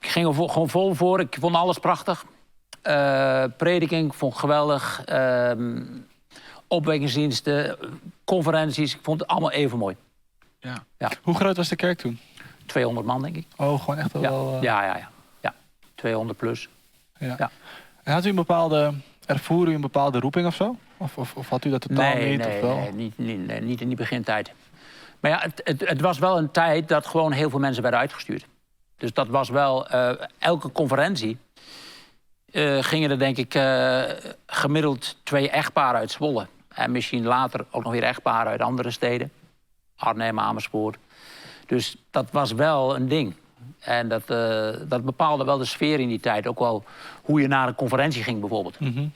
[0.00, 1.20] Ik ging er gewoon vol voor.
[1.20, 2.24] Ik vond alles prachtig.
[2.82, 5.02] Uh, prediking vond ik geweldig.
[5.12, 5.50] Uh,
[6.68, 7.76] opwekkingsdiensten,
[8.24, 8.94] conferenties.
[8.94, 9.96] Ik vond het allemaal even mooi.
[10.66, 10.84] Ja.
[10.98, 11.10] ja.
[11.22, 12.18] Hoe groot was de kerk toen?
[12.66, 13.46] 200 man, denk ik.
[13.56, 14.22] Oh, gewoon echt wel...
[14.22, 14.62] Ja, wel, uh...
[14.62, 15.54] ja, ja, ja, ja.
[15.94, 16.68] 200 plus.
[17.18, 17.34] Ja.
[17.38, 17.50] ja.
[18.02, 18.94] En had u een bepaalde...
[19.26, 20.76] Ervoer u een bepaalde roeping of zo?
[20.96, 22.46] Of, of, of had u dat totaal nee, niet?
[22.46, 22.76] Nee, of wel?
[22.76, 24.52] nee, niet, niet, nee, niet in die begintijd.
[25.20, 28.00] Maar ja, het, het, het, was wel een tijd dat gewoon heel veel mensen werden
[28.00, 28.46] uitgestuurd.
[28.96, 29.94] Dus dat was wel...
[29.94, 31.38] Uh, elke conferentie
[32.52, 34.02] uh, gingen er denk ik uh,
[34.46, 36.46] gemiddeld twee echtparen uit Zwolle.
[36.68, 39.30] En misschien later ook nog weer echtparen uit andere steden.
[39.96, 40.96] Arnhem, Amersfoort.
[41.66, 43.34] Dus dat was wel een ding.
[43.78, 46.46] En dat, uh, dat bepaalde wel de sfeer in die tijd.
[46.46, 46.84] Ook wel
[47.22, 48.80] hoe je naar een conferentie ging bijvoorbeeld.
[48.80, 49.12] Mm -hmm.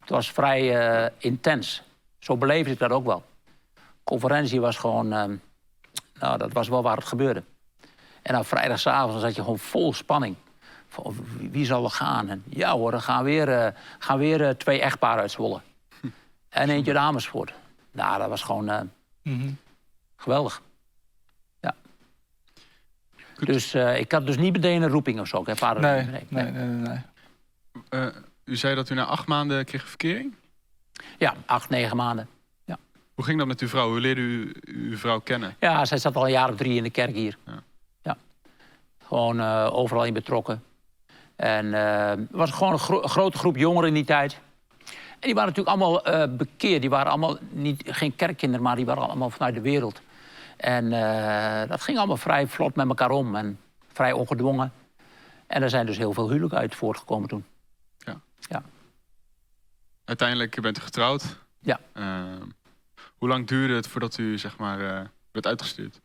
[0.00, 1.82] Het was vrij uh, intens.
[2.18, 3.24] Zo beleefde ik dat ook wel.
[4.04, 5.06] Conferentie was gewoon...
[5.06, 5.24] Uh,
[6.20, 7.42] nou, dat was wel waar het gebeurde.
[8.22, 10.36] En op vrijdagavond zat je gewoon vol spanning.
[10.88, 11.16] Van,
[11.50, 12.28] wie zal er gaan?
[12.28, 15.60] En ja hoor, er gaan weer, gaan weer twee echtparen uit Zwolle.
[16.48, 17.52] En eentje uit Amersfoort.
[17.92, 18.90] Nou, dat was gewoon...
[19.22, 19.58] Mm -hmm.
[20.16, 20.62] Geweldig.
[21.60, 21.74] Ja.
[23.34, 25.40] Dus uh, ik had dus niet meteen een roeping of zo.
[25.40, 26.98] Ik heb nee, nee, nee, nee, nee.
[27.90, 28.06] Uh,
[28.44, 30.34] u zei dat u na acht maanden kreeg verkering?
[31.18, 32.28] Ja, acht, negen maanden.
[32.64, 32.78] Ja.
[33.14, 33.88] Hoe ging dat met uw vrouw?
[33.88, 35.56] Hoe leerde u uw vrouw kennen?
[35.60, 37.38] Ja, zij zat al een jaar of drie in de kerk hier.
[37.46, 37.62] Ja.
[38.02, 38.16] ja.
[39.04, 40.62] Gewoon uh, overal in betrokken.
[41.36, 44.38] En het was gewoon een, gro grote groep jongeren in die tijd.
[44.86, 46.80] En die waren natuurlijk allemaal bekeerd.
[46.80, 50.00] Die waren allemaal niet, geen kerkkinderen, maar die waren allemaal vanuit de wereld.
[50.56, 53.60] En uh, dat ging allemaal vrij vlot met elkaar om en
[53.92, 54.72] vrij ongedwongen.
[55.46, 57.44] En er zijn dus heel veel huwelijken uit voortgekomen toen.
[57.98, 58.20] Ja.
[58.38, 58.62] ja.
[60.04, 61.38] Uiteindelijk bent u getrouwd.
[61.58, 61.80] Ja.
[61.94, 62.22] Uh,
[63.18, 65.00] hoe lang duurde het voordat u zeg maar, uh,
[65.32, 66.00] werd uitgestuurd?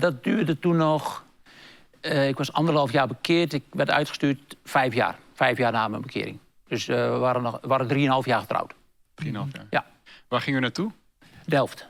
[0.00, 1.24] dat duurde toen nog...
[2.00, 3.52] ik was anderhalf jaar bekeerd.
[3.52, 5.18] Ik werd uitgestuurd vijf jaar.
[5.32, 6.38] Vijf jaar na mijn bekering.
[6.68, 8.74] Dus we waren, nog, waren drieënhalf jaar getrouwd.
[9.14, 9.66] Drieënhalf jaar?
[9.70, 9.86] Ja.
[10.28, 10.92] Waar ging u naartoe?
[11.46, 11.86] Delft.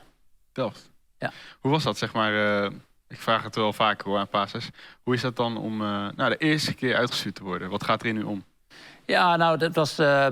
[0.51, 0.90] Delft?
[1.21, 1.31] Ja.
[1.59, 2.33] Hoe was dat, zeg maar?
[2.33, 2.71] Uh,
[3.07, 4.69] ik vraag het wel vaker hoor aan Pases.
[5.03, 7.69] Hoe is dat dan om uh, nou, de eerste keer uitgestuurd te worden?
[7.69, 8.43] Wat gaat er in u om?
[9.05, 9.99] Ja, nou, dat was.
[9.99, 10.27] Uh,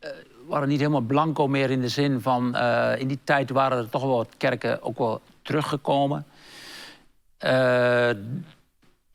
[0.00, 2.56] we waren niet helemaal blanco meer in de zin van.
[2.98, 6.26] in die tijd waren er toch wel wat kerken ook wel teruggekomen.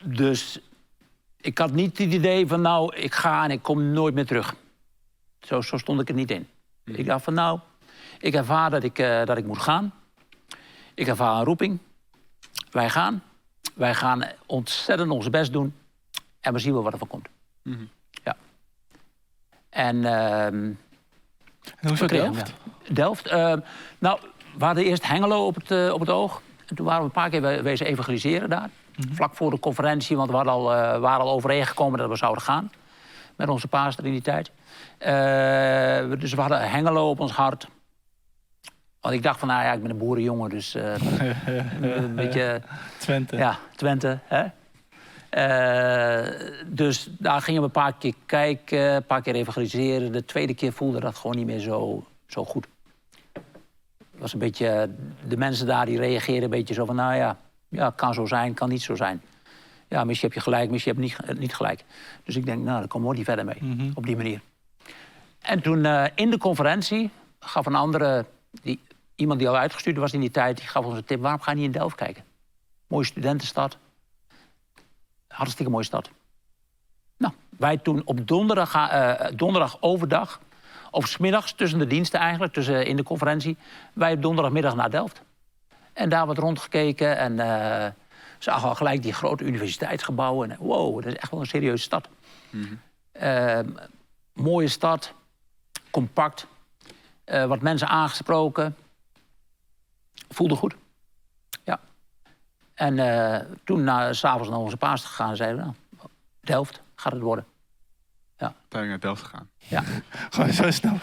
[0.03, 0.59] dus
[1.37, 4.55] ik had niet het idee van, nou, ik ga en ik kom nooit meer terug.
[5.39, 6.47] Zo, zo stond ik er niet in.
[6.85, 6.95] Mm.
[6.95, 7.59] Ik dacht van, nou,
[8.19, 9.93] ik ervaar dat ik, dat ik moet gaan.
[10.93, 11.79] Ik ervaar een roeping.
[12.71, 13.23] Wij gaan.
[13.73, 15.75] Wij gaan ontzettend ons best doen.
[16.39, 17.27] En we zien wel wat er van komt.
[17.63, 17.89] Mm -hmm.
[18.23, 18.35] Ja.
[19.69, 19.95] En...
[19.95, 20.77] Uh, en
[21.81, 22.53] hoe is het Delft?
[22.91, 23.31] Delft?
[23.31, 23.53] Uh,
[23.99, 24.19] nou,
[24.57, 26.41] we hadden eerst Hengelo op het, uh, op het oog.
[26.65, 28.69] En toen waren we een paar keer wezen evangeliseren daar.
[28.95, 29.15] Mm -hmm.
[29.15, 32.43] Vlak voor de conferentie, want we hadden al, uh, waren al overeengekomen dat we zouden
[32.43, 32.71] gaan.
[33.35, 34.51] Met onze paaster in die tijd.
[34.99, 37.67] Uh, dus we hadden Hengelo op ons hart.
[39.01, 40.83] Want ik dacht van, nou ja, ik ben een boerenjongen, dus uh,
[41.81, 42.61] een beetje...
[42.97, 43.37] Twente.
[43.37, 44.19] Ja, Twente.
[44.23, 44.45] Hè?
[45.31, 50.11] Uh, dus daar gingen we een paar keer kijken, een paar keer evangeliseren.
[50.11, 52.67] De tweede keer voelde dat gewoon niet meer zo, zo goed.
[53.33, 54.89] Het was een beetje,
[55.27, 57.37] de mensen daar die reageerden een beetje zo van, nou ja,
[57.67, 59.21] ja, kan zo zijn, kan niet zo zijn.
[59.87, 61.83] Ja, misschien heb je gelijk, misschien heb je niet, niet gelijk.
[62.23, 63.91] Dus ik denk, nou, daar komen we niet verder mee, mm -hmm.
[63.93, 64.41] op die manier.
[65.41, 67.09] En toen uh, in de conferentie
[67.39, 68.25] gaf een andere
[68.61, 68.79] die
[69.21, 71.51] iemand die al uitgestuurd was in die tijd, die gaf ons een tip: waarom ga
[71.51, 72.23] je niet in Delft kijken?
[72.87, 73.77] Mooie studentenstad.
[75.27, 76.09] Hartstikke mooie stad.
[77.17, 80.39] Nou, wij toen op donderdag, uh, donderdag overdag,
[80.91, 83.57] of smiddags tussen de diensten eigenlijk, tussen, in de conferentie,
[83.93, 85.21] wij op donderdagmiddag naar Delft.
[85.93, 87.87] En daar wat rondgekeken en uh,
[88.39, 90.51] zagen al gelijk die grote universiteitsgebouwen.
[90.51, 92.09] En, wow, dat is echt wel een serieuze stad.
[92.49, 92.79] Mm
[93.13, 93.75] -hmm.
[94.33, 95.13] mooie stad,
[95.91, 96.47] compact,
[97.25, 98.75] uh, wat mensen aangesproken.
[100.33, 100.75] Voelde goed.
[101.63, 101.79] Ja.
[102.73, 106.09] En uh, toen na, s'avonds naar onze paas gegaan, zeiden we, nou,
[106.41, 107.45] Delft gaat het worden.
[108.37, 108.53] Ja.
[108.61, 109.49] Uiteindelijk naar Delft gegaan.
[109.57, 109.83] Ja.
[110.33, 110.97] Gewoon zo snel.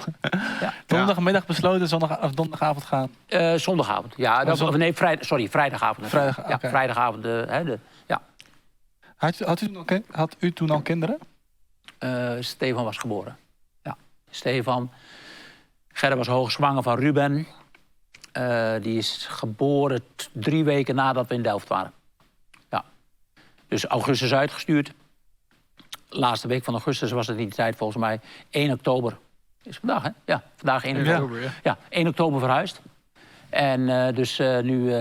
[0.60, 0.74] Ja.
[0.86, 3.10] Donderdagmiddag besloten, zondag, of donderdagavond gaan?
[3.28, 4.44] Uh, zondagavond, ja.
[4.44, 6.08] Dat, of nee, vrijdag, sorry, vrijdagavond.
[6.08, 6.50] Vrijdag, okay.
[6.50, 7.22] Ja, vrijdagavond.
[7.22, 8.22] De, hè, de, ja.
[9.16, 11.18] Had, had, u, had u toen al kinderen?
[12.00, 13.36] Uh, Stefan was geboren.
[13.82, 13.96] Ja,
[14.30, 14.90] Stefan.
[15.88, 17.46] Gerda was hoogzwanger van Ruben.
[18.32, 21.92] Uh, die is geboren drie weken nadat we in Delft waren.
[22.70, 22.84] Ja.
[23.68, 24.92] Dus augustus uitgestuurd.
[26.08, 29.18] Laatste week van augustus was het in die tijd volgens mij 1 oktober.
[29.62, 30.10] Is vandaag, hè?
[30.24, 31.42] Ja, vandaag 1 oktober.
[31.42, 32.80] Ja, ja 1 oktober verhuisd.
[33.48, 34.92] En uh, dus uh, nu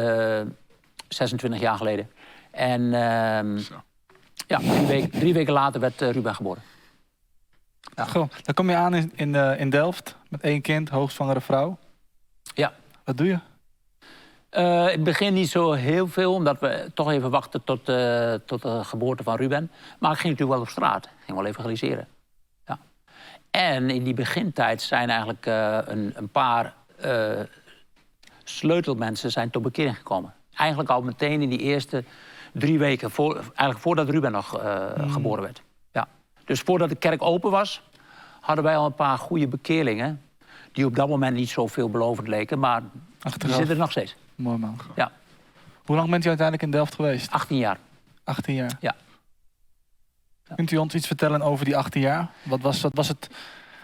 [1.07, 2.11] 26 jaar geleden.
[2.51, 3.57] En ehm,
[4.47, 6.61] ja, drie, week, drie, weken later werd Ruben geboren.
[7.95, 8.05] Ja.
[8.05, 11.77] Goh, dan kom je aan in, in, in Delft met één kind, hoogzwangere vrouw.
[12.53, 12.73] Ja.
[13.07, 13.39] Wat doe je?
[14.51, 18.33] Uh, in het begin niet zo heel veel, omdat we toch even wachten tot, uh,
[18.33, 19.71] tot de geboorte van Ruben.
[19.99, 21.05] Maar ik ging natuurlijk wel op straat.
[21.05, 22.07] Ik ging wel evangeliseren.
[22.65, 22.79] Ja.
[23.51, 26.73] En in die begintijd zijn eigenlijk uh, een, een, paar
[28.43, 30.33] sleutelmensen zijn tot bekering gekomen.
[30.53, 32.03] Eigenlijk al meteen in die eerste
[32.51, 35.09] drie weken, voor, eigenlijk voordat Ruben nog mm.
[35.09, 35.61] geboren werd.
[35.91, 36.07] Ja.
[36.45, 37.81] Dus voordat de kerk open was,
[38.41, 40.21] hadden wij al een paar goede bekeerlingen.
[40.77, 42.83] Die op dat moment niet zo veelbelovend leken, maar
[43.21, 43.47] Achteraf.
[43.47, 44.15] die zitten er nog steeds.
[44.35, 44.79] Mooi man.
[44.95, 45.11] Ja.
[45.85, 47.31] Hoe lang bent u uiteindelijk in Delft geweest?
[47.31, 47.77] 18 jaar.
[48.23, 48.77] 18 jaar?
[48.79, 48.95] Ja.
[50.43, 50.55] ja.
[50.55, 52.29] Kunt u ons iets vertellen over die 18 jaar?
[52.43, 53.29] Wat was, wat was het,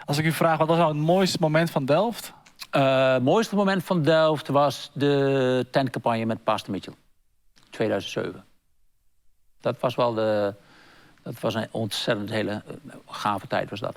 [0.04, 2.32] als ik u vraag, wat was nou het mooiste moment van Delft?
[2.72, 6.94] Uh, het mooiste moment van Delft was de tentcampagne met Pastor Mitchell.
[7.70, 8.44] 2007.
[9.60, 10.54] Dat was wel de...
[11.22, 13.96] Dat was een ontzettend hele eh, gave tijd was dat.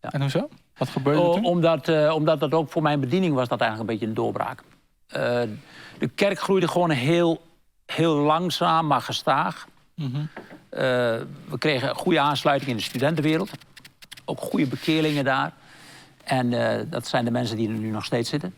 [0.00, 0.12] Ja.
[0.12, 0.48] En hoezo?
[0.82, 1.44] Wat gebeurde er toen?
[1.44, 4.62] Omdat, uh, omdat dat ook voor mijn bediening was dat eigenlijk een beetje een doorbraak.
[5.16, 5.40] Uh,
[5.98, 7.42] de kerk groeide gewoon heel,
[7.86, 9.66] heel langzaam, maar gestaag.
[9.94, 10.28] Mm -hmm.
[10.70, 10.80] uh,
[11.48, 13.50] we kregen goede aansluiting in de studentenwereld.
[14.24, 15.52] Ook goede bekeerlingen daar.
[16.24, 16.50] En
[16.90, 18.54] dat zijn de mensen die er nu nog steeds zitten.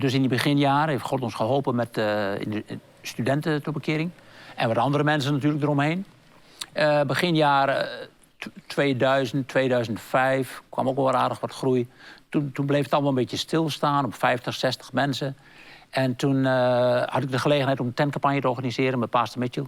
[0.00, 1.96] dus in die beginjaren heeft God ons geholpen met
[2.38, 2.64] in de
[3.02, 4.10] studenten tot bekering.
[4.56, 6.04] En wat andere mensen natuurlijk eromheen.
[7.06, 7.88] beginjaren
[8.66, 11.88] 2000, 2005 kwam ook wel aardig wat groei.
[12.28, 15.36] Toen, toen, bleef het allemaal een beetje stilstaan op 50, 60 mensen.
[15.90, 19.64] En toen uh, had ik de gelegenheid om een tentcampagne te organiseren met Pastor Mitchell.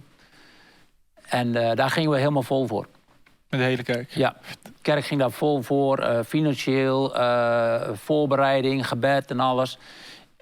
[1.23, 2.87] En uh, daar gingen we helemaal vol voor.
[3.49, 4.11] Met de hele kerk?
[4.11, 5.99] Ja, de kerk ging daar vol voor.
[5.99, 7.09] Uh, financieel,
[7.95, 9.77] voorbereiding, gebed en alles.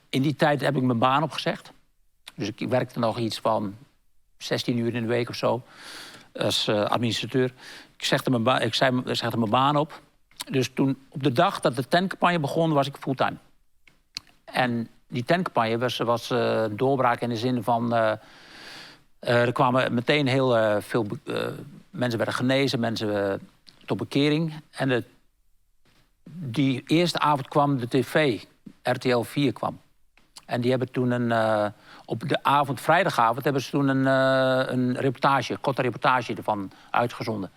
[0.10, 1.72] In die tijd heb ik mijn baan opgezegd.
[2.36, 3.76] Dus ik werkte nog iets van
[4.38, 5.63] 16 uur in de week of zo
[6.34, 7.54] als administrateur.
[8.01, 10.01] Ik zegde mijn, ik zei, zegde mijn baan op.
[10.49, 13.37] Dus toen, op de dag dat de tentcampagne begon, was ik fulltime.
[14.45, 17.93] En die tentcampagne was, was uh, een doorbraak in de zin van...
[17.93, 21.07] Uh, uh, er kwamen meteen heel veel...
[21.89, 23.41] mensen werden genezen, mensen
[23.85, 24.53] tot bekering.
[24.71, 25.03] En de,
[26.23, 28.43] die eerste avond kwam de tv,
[28.83, 29.79] RTL 4 kwam.
[30.45, 31.73] En die hebben toen een...
[32.05, 34.05] op de avond, vrijdagavond, hebben ze toen een,
[34.73, 37.51] een reportage, een korte reportage ervan uitgezonden.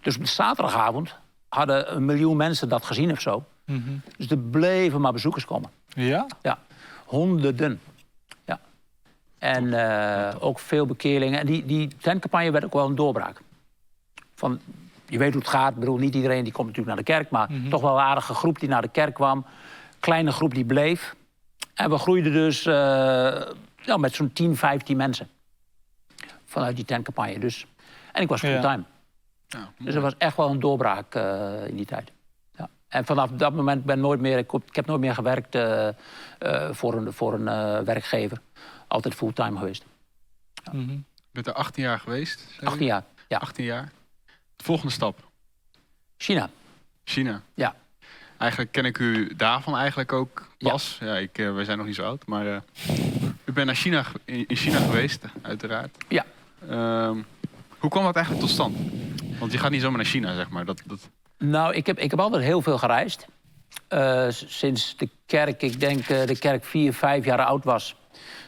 [0.00, 1.16] Dus op zaterdagavond
[1.48, 3.44] hadden een miljoen mensen dat gezien of zo.
[3.64, 4.02] Mm -hmm.
[4.16, 5.70] Dus er bleven maar bezoekers komen.
[5.88, 6.26] Ja?
[6.42, 6.58] Ja,
[7.04, 7.80] honderden.
[8.44, 8.60] Ja.
[9.38, 11.40] En uh, ook veel bekeerlingen.
[11.40, 13.40] En die, die tentcampagne werd ook wel een doorbraak.
[14.34, 14.60] Van,
[15.06, 15.72] je weet hoe het gaat.
[15.72, 17.30] Ik bedoel, niet iedereen die komt natuurlijk naar de kerk...
[17.30, 17.70] maar mm -hmm.
[17.70, 19.44] toch wel een aardige groep die naar de kerk kwam.
[20.00, 21.14] Kleine groep die bleef.
[21.74, 22.74] En we groeiden dus uh,
[23.76, 25.28] ja, met zo'n 10, 15 mensen.
[26.44, 27.38] Vanuit die tentcampagne.
[27.38, 27.66] Dus.
[28.12, 28.82] En ik was fulltime.
[29.50, 29.58] Ja.
[29.58, 32.10] Ja, dus er was echt wel een doorbraak uh, in die tijd.
[32.56, 32.68] Ja.
[32.88, 35.88] En vanaf dat moment ben nooit meer, ik, ik heb nooit meer gewerkt uh,
[36.40, 38.40] uh, voor een, voor een werkgever.
[38.88, 39.84] Altijd fulltime geweest.
[40.64, 40.72] Ja.
[40.72, 41.04] Mm -hmm.
[41.14, 42.60] Je bent er 18 jaar geweest?
[42.64, 43.38] 18 jaar, ja.
[43.38, 43.92] 18 jaar.
[44.56, 45.28] De volgende stap?
[46.16, 46.50] China.
[47.04, 47.42] China?
[47.54, 47.74] Ja.
[48.38, 50.96] Eigenlijk ken ik u daarvan eigenlijk ook pas.
[51.00, 52.26] Ja, ja ik, wij zijn nog niet zo oud.
[52.26, 52.62] Maar
[53.44, 55.96] u bent naar China, in China geweest, uiteraard.
[56.08, 56.24] Ja.
[56.70, 57.26] Um,
[57.80, 58.76] hoe kwam dat eigenlijk tot stand?
[59.40, 60.64] Want je gaat niet zomaar naar China, zeg maar.
[60.64, 60.82] Dat.
[61.38, 63.26] Nou, ik heb, ik heb altijd heel veel gereisd.
[63.88, 67.96] eh, sinds de kerk, ik denk uh, de kerk vier, vijf jaar oud was.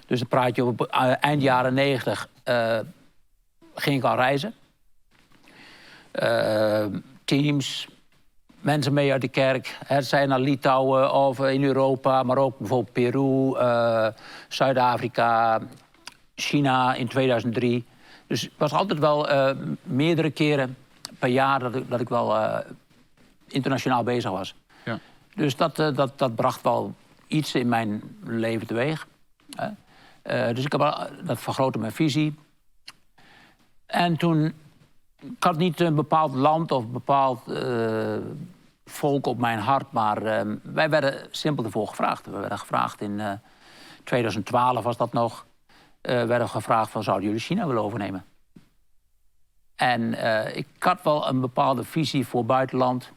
[0.06, 2.28] Dus dan praat je op uh, eind jaren negentig,
[3.74, 4.54] ging ik al reizen.
[7.24, 7.88] teams,
[8.60, 9.76] mensen mee uit de kerk.
[9.84, 13.56] Het zijn naar Litouwen of in Europa, maar ook bijvoorbeeld Peru,
[14.48, 15.60] Zuid-Afrika,
[16.34, 17.84] China in 2003.
[18.26, 19.28] Dus het was altijd wel
[19.82, 20.76] meerdere keren
[21.22, 22.62] per jaar dat ik, dat ik wel
[23.46, 24.54] internationaal bezig was.
[24.84, 24.98] Ja.
[25.34, 26.94] Dus dat, uh, dat, dat bracht wel
[27.26, 29.06] iets in mijn leven teweeg.
[29.58, 32.34] Uh, dus ik heb, dat vergrootte mijn visie.
[33.86, 34.54] En toen,
[35.20, 37.40] ik had niet een bepaald land of een bepaald
[38.84, 42.26] volk op mijn hart, maar ehm, wij werden simpel ervoor gevraagd.
[42.26, 43.40] We werden gevraagd in
[44.04, 45.46] 2012 was dat nog,
[46.00, 48.24] werden gevraagd van zouden jullie China willen overnemen?
[49.82, 50.14] En
[50.56, 53.12] ik had wel een bepaalde visie voor buitenland.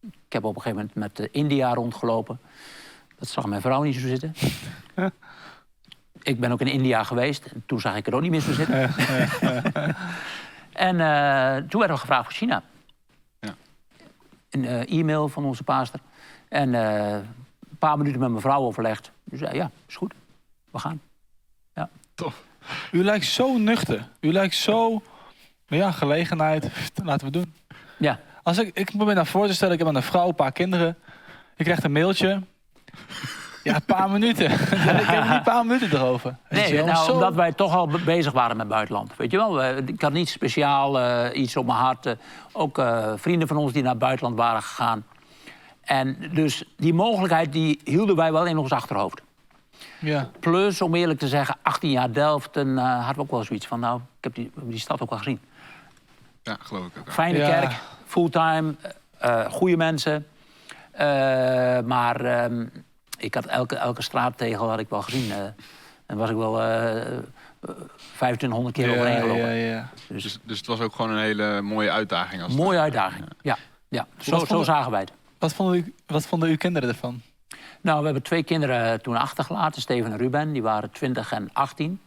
[0.00, 2.40] Ik heb op een gegeven moment met India rondgelopen.
[3.18, 4.34] Dat zag mijn vrouw niet zo zitten.
[6.22, 7.52] ik ben ook in India geweest.
[7.66, 8.78] Toen zag ik er ook niet meer zo zitten.
[10.88, 12.62] en uh, toen werden we gevraagd voor China.
[13.40, 13.54] Ja.
[14.50, 16.00] Een uh, e-mail van onze pastor.
[16.48, 19.10] En uh, een paar minuten met mijn vrouw overlegd.
[19.24, 20.14] Dus zei, ja, is goed.
[20.70, 21.00] We gaan.
[21.74, 21.88] Ja.
[22.14, 22.42] Tof.
[22.92, 24.08] U lijkt zo nuchter.
[24.20, 25.02] U lijkt zo...
[25.68, 26.70] Ja, gelegenheid.
[27.04, 27.54] Laten we doen.
[27.96, 28.20] Ja.
[28.42, 30.96] Als ik, ik me naar voor te stellen, ik heb een vrouw, een paar kinderen.
[31.56, 32.42] Ik krijg een mailtje.
[33.62, 34.50] Ja, een paar minuten.
[34.50, 34.58] ik
[35.06, 36.36] heb niet een paar minuten erover.
[36.48, 39.16] Nee, nou, omdat wij toch al bezig waren met buitenland.
[39.16, 42.06] Weet je wel, ik had niet speciaal uh, iets op mijn hart.
[42.06, 42.12] Uh,
[42.52, 45.04] ook uh, vrienden van ons die naar het buitenland waren gegaan.
[45.80, 49.22] En dus die mogelijkheid die hielden wij wel in ons achterhoofd.
[50.00, 50.30] Ja.
[50.40, 53.80] Plus, om eerlijk te zeggen, 18 jaar Delft, en hadden we ook wel zoiets van...
[53.80, 55.40] nou, ik heb die, die stad ook wel gezien.
[56.48, 57.12] Ja, geloof ik ook.
[57.12, 57.72] Fijne kerk,
[58.06, 58.74] fulltime,
[59.24, 60.26] uh, goede mensen.
[60.94, 61.00] Uh,
[61.80, 62.66] maar uh,
[63.18, 65.32] ik had elke, elke straattegel had ik wel gezien.
[66.06, 69.46] en was ik wel 2500 keer ja, overheen gelopen.
[69.46, 69.88] Ja, ja.
[70.08, 72.42] Dus, dus, dus, het was ook gewoon een hele mooie uitdaging.
[72.42, 73.56] Als mooie uitdaging, ja.
[73.88, 74.06] ja.
[74.18, 75.12] Zo, zo zagen wij het.
[75.38, 77.22] Wat vonden, u, wat vonden uw kinderen ervan?
[77.80, 80.52] Nou, we hebben twee kinderen toen achtergelaten, Steven en Ruben.
[80.52, 82.00] Die waren 20 en 18.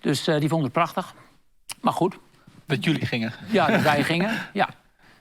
[0.00, 1.14] Dus die vonden het prachtig.
[1.80, 2.16] Maar goed,
[2.74, 3.32] dat jullie gingen?
[3.50, 4.38] Ja, dat wij gingen.
[4.52, 4.68] Ja.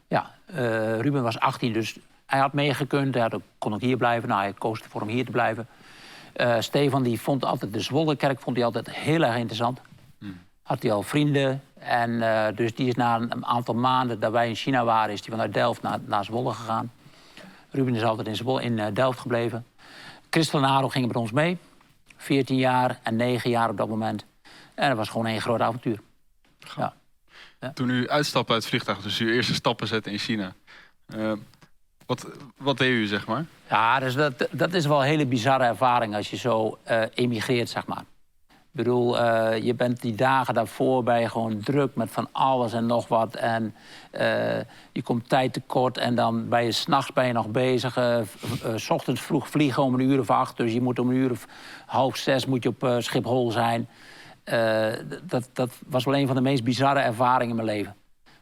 [0.08, 0.32] ja.
[0.56, 3.14] Uh, Ruben was 18, dus hij had meegekund.
[3.14, 4.30] Hij had ook, kon ook hier blijven.
[4.30, 5.68] Nou, hij koos voor hem hier te blijven.
[6.36, 9.80] Uh, Stefan die vond altijd de Zwollekerk vond hij altijd heel erg interessant.
[10.20, 10.40] Hmm.
[10.64, 11.62] Had hij al vrienden.
[11.80, 15.14] En uh, dus die is na een aantal maanden dat wij in China waren...
[15.14, 16.92] is hij vanuit Delft naar, naar Zwolle gegaan.
[17.70, 19.66] Ruben is altijd in, Zwolle, in Delft gebleven.
[20.30, 21.58] Christel en Aro gingen met ons mee.
[22.18, 24.26] 14 jaar en 9 jaar op dat moment.
[24.76, 26.00] En dat was gewoon een groot avontuur.
[26.78, 26.94] Ja.
[27.74, 30.54] Toen u uitstapte uit het vliegtuig, dus uw eerste stappen zette in China.
[31.16, 31.32] Uh,
[32.06, 33.46] wat, wat deed u, zeg maar?
[33.70, 37.70] Ja, dus dat, dat is wel een hele bizarre ervaring als je zo uh, emigreert,
[37.70, 38.04] zeg maar.
[38.50, 42.86] Ik bedoel, uh, je bent die dagen daarvoor bij gewoon druk met van alles en
[42.86, 43.36] nog wat.
[43.36, 43.76] En
[44.92, 47.98] je komt tijd tekort en dan ben je s'nachts ben je nog bezig.
[48.76, 50.58] s ochtends vroeg vliegen om een uur of acht.
[50.58, 51.48] Dus je moet om een uur of
[51.86, 53.88] half zes moet je op Schiphol zijn.
[54.52, 54.88] Uh,
[55.24, 57.96] dat, dat was wel een van de meest bizarre ervaringen in mijn leven.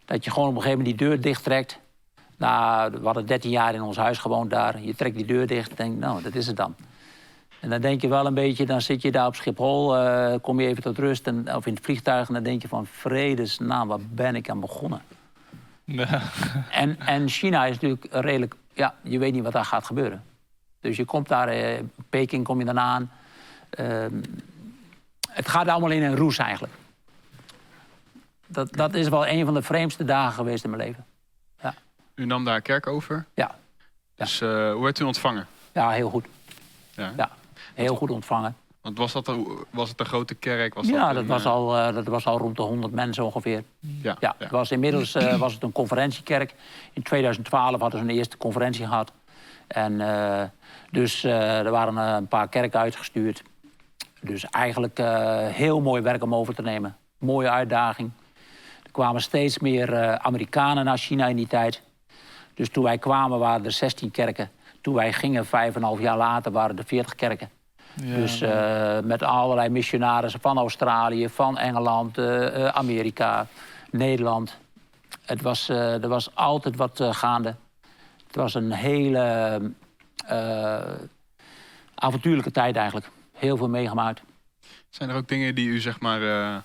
[0.06, 1.80] Dat je gewoon op een gegeven moment die deur dichttrekt.
[2.38, 4.82] Nou, we hadden 13 jaar in ons huis gewoond daar.
[4.82, 6.76] Je trekt die deur dicht en denkt, nou, dat is het dan.
[7.60, 10.60] En dan denk je wel een beetje, dan zit je daar op Schiphol, uh, kom
[10.60, 13.88] je even tot rust, en, of in het vliegtuig, en dan denk je van, vredesnaam,
[13.88, 15.02] waar ben ik aan begonnen?
[16.72, 20.24] En, en China is natuurlijk redelijk, ja, je weet niet wat daar gaat gebeuren.
[20.82, 23.12] Dus je komt daar, uh, Peking kom je dan aan.
[23.80, 24.06] Uh,
[25.30, 26.74] het gaat allemaal in een roes eigenlijk.
[28.48, 31.06] Dat, dat is wel een van de vreemdste dagen geweest in mijn leven.
[31.62, 31.74] Ja.
[32.16, 33.26] U nam daar kerk over?
[33.34, 33.56] Ja.
[34.16, 35.48] Dus uh, hoe werd u ontvangen?
[35.72, 36.26] Ja, heel goed.
[36.96, 37.30] Ja, ja
[37.74, 38.56] heel goed ontvangen.
[38.82, 39.36] Want was, dat
[39.70, 40.74] was het een grote kerk?
[40.74, 43.64] Was ja, dat, dat, was al, uh, dat was al rond de 100 mensen ongeveer.
[43.80, 46.56] Ja, ja, Het was inmiddels uh, was het een conferentiekerk.
[46.94, 49.12] In 2012 hadden ze een eerste conferentie gehad.
[49.68, 49.98] En
[50.92, 53.44] dus er waren een paar kerken uitgestuurd.
[54.22, 56.98] Dus eigenlijk uh, heel mooi werk om over te nemen.
[57.18, 58.12] Mooie uitdaging.
[58.84, 61.82] Er kwamen steeds meer uh, Amerikanen naar China in die tijd.
[62.54, 64.50] Dus toen wij kwamen waren er 16 kerken.
[64.82, 67.50] Toen wij gingen, vijf en een half jaar later, waren er 40 kerken.
[67.94, 72.18] Ja, dus uh, met allerlei missionarissen van Australië, van Engeland,
[72.74, 73.48] Amerika,
[73.92, 74.58] Nederland.
[75.26, 77.56] Het was, er was altijd wat gaande.
[78.28, 79.62] Het was een hele
[81.96, 83.10] avontuurlijke tijd eigenlijk
[83.40, 84.22] heel veel meegemaakt.
[84.90, 86.56] Zijn er ook dingen die u zeg maar uh,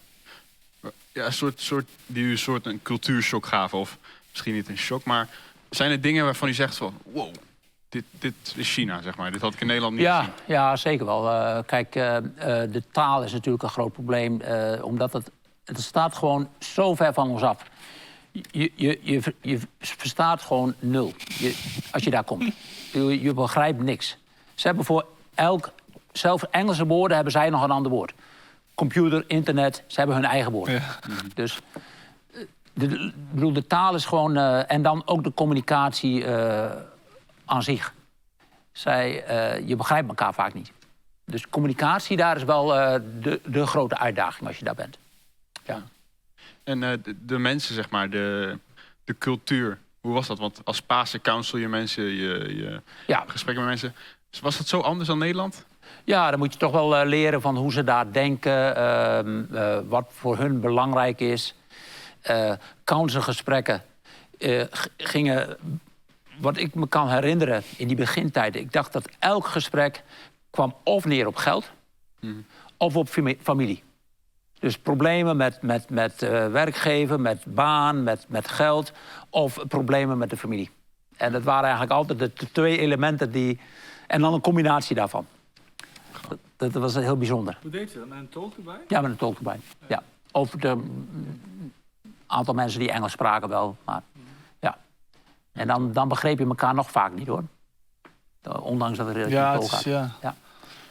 [1.12, 3.78] ja, soort, soort, die u een soort een cultuurshock gaven?
[3.78, 3.98] Of
[4.30, 5.28] misschien niet een shock, maar
[5.70, 7.34] zijn er dingen waarvan u zegt van wow,
[7.88, 9.32] dit, dit is China, zeg maar.
[9.32, 10.32] Dit had ik in Nederland niet Ja, gezien.
[10.46, 11.30] ja zeker wel.
[11.30, 12.16] Eh, kijk, eh,
[12.70, 14.40] de taal is natuurlijk een groot probleem.
[14.82, 15.30] omdat het,
[15.64, 17.62] het staat gewoon zo ver van ons af.
[18.50, 21.54] Je, je, je, je verstaat gewoon nul je,
[21.92, 22.54] als je daar komt.
[22.92, 24.16] Je, je begrijpt niks.
[24.54, 25.72] Ze hebben voor elk...
[26.18, 28.12] Zelfs Engelse woorden hebben zij nog een ander woord.
[28.74, 30.70] Computer, internet, ze hebben hun eigen woord.
[30.70, 30.98] Ja.
[31.34, 31.60] Dus
[32.32, 32.40] eh,
[32.72, 34.36] de, bedoel, de taal is gewoon...
[34.36, 36.70] eh, en dan ook de communicatie eh,
[37.44, 37.92] aan zich.
[38.72, 39.24] Zij,
[39.66, 40.72] je begrijpt elkaar vaak niet.
[41.24, 44.98] Dus communicatie daar is wel de, de grote uitdaging als je daar bent.
[45.66, 45.82] Ja.
[46.64, 48.58] En de, de mensen, zeg maar, de,
[49.04, 49.78] de cultuur.
[50.00, 50.38] Hoe was dat?
[50.38, 53.94] Want als Pasen counsel je mensen, je, je Ja, gesprekken met mensen.
[54.40, 55.64] Was dat zo anders dan Nederland?
[56.04, 59.78] Ja, dan moet je toch wel eh, leren van hoe ze daar denken, ehm, eh,
[59.88, 61.54] wat voor hun belangrijk is.
[62.20, 62.52] Eh
[62.84, 63.82] counselgesprekken
[64.70, 65.56] g- gingen,
[66.38, 68.60] wat ik me kan herinneren in die begintijden.
[68.60, 70.02] Ik dacht dat elk gesprek
[70.50, 71.70] kwam of neer op geld
[72.76, 73.82] of op fami- familie.
[74.58, 78.92] Dus problemen met, met, met werkgever, met baan, met, met geld
[79.30, 80.70] of problemen met de familie.
[81.16, 83.60] En dat waren eigenlijk altijd de twee elementen die.
[84.06, 85.26] En dan een combinatie daarvan.
[86.56, 87.58] Dat, dat was heel bijzonder.
[87.62, 88.08] Hoe deed je dat?
[88.08, 88.80] Met een tolk erbij?
[88.88, 89.60] Ja, met een tolk erbij.
[89.88, 90.02] Ja.
[90.32, 90.82] Of de
[92.26, 93.76] aantal mensen die Engels spraken wel.
[93.84, 94.02] Maar,
[94.60, 94.78] ja.
[95.52, 97.42] En dan, dan begreep je elkaar nog vaak niet hoor.
[98.60, 100.10] Ondanks dat er relatief Ja, het tolk is, had.
[100.20, 100.34] ja.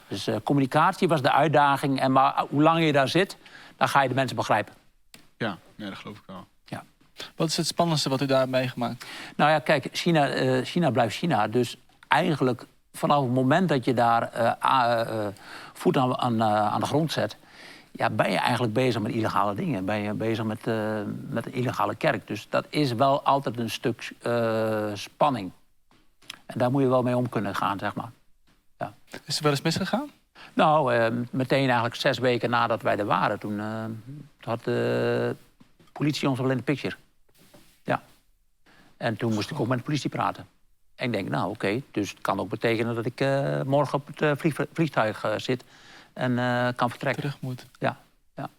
[0.07, 1.99] Dus eh, communicatie was de uitdaging.
[1.99, 3.38] En maar hoe langer je daar zit,
[3.78, 4.74] dan ga je de mensen begrijpen.
[5.38, 6.47] Ja, nee, dat geloof ik wel.
[7.36, 9.05] Wat is het spannendste wat u daar hebt meegemaakt?
[9.36, 11.47] Nou ja, kijk, China, eh, China blijft China.
[11.47, 15.28] Dus eigenlijk vanaf het moment dat je daar eh, a- eh,
[15.74, 17.38] voet aan, aan, eh, aan de grond zet...
[17.96, 19.86] Ja, ben je eigenlijk bezig met illegale dingen.
[19.86, 22.28] Ben je bezig met, eh, met een illegale kerk.
[22.28, 25.52] Dus dat is wel altijd een stuk eh, spanning.
[26.46, 28.12] En daar moet je wel mee om kunnen gaan, zeg maar.
[29.26, 30.10] Is er wel eens misgegaan?
[30.54, 33.39] Nou, eh, meteen eigenlijk zes weken nadat wij er waren...
[33.39, 33.84] toen eh,
[34.39, 35.36] had de
[35.91, 36.96] politie ons wel in de picture.
[37.84, 38.02] Ja.
[38.98, 40.48] En toen moest ik ook met de politie praten.
[40.96, 42.96] En ik denk, nou oké, dus het kan ook betekenen...
[42.96, 45.64] dat ik eh, morgen op het eh, vlieg- vliegtuig eh, zit
[46.14, 46.36] en
[46.76, 47.22] kan vertrekken.
[47.22, 47.66] Terug moet.
[47.80, 47.98] Ja,
[48.36, 48.50] ja.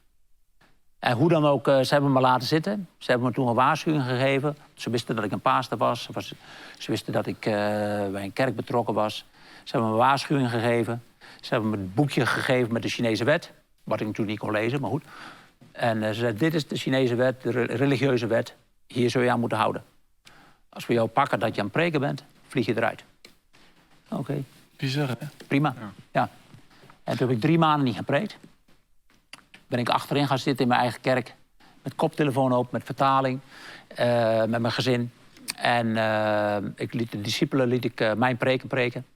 [0.99, 2.89] En hoe dan ook, ze hebben me laten zitten.
[2.99, 4.57] Ze hebben me toen een waarschuwing gegeven.
[4.75, 6.03] Ze wisten dat ik een paaster was.
[6.03, 6.35] Ze, was-
[6.79, 9.17] ze wisten dat ik bij een kerk betrokken was.
[9.65, 11.03] Ze hebben me een waarschuwing gegeven.
[11.41, 13.53] Ze hebben me het boekje gegeven met de Chinese wet.
[13.85, 15.05] Wat ik natuurlijk niet kon lezen, maar goed.
[15.73, 18.55] En ze zeiden, dit is de Chinese wet, de re- religieuze wet.
[18.87, 19.83] Hier zul je aan moeten houden.
[20.75, 23.05] Als we jou pakken dat je aan het preken bent, vlieg je eruit.
[24.09, 24.43] Oké,
[24.77, 25.27] Bizar, hè?
[25.47, 25.75] prima.
[25.81, 25.91] Ja.
[26.13, 26.29] Ja.
[27.05, 28.37] En toen heb ik drie maanden niet gepreekt.
[29.67, 31.35] Ben ik achterin gaan zitten in mijn eigen kerk.
[31.83, 33.41] Met koptelefoon op, met vertaling.
[33.87, 35.13] eh, met mijn gezin.
[35.57, 39.07] En eh, ik liet de discipelen liet ik, eh, mijn preken preken.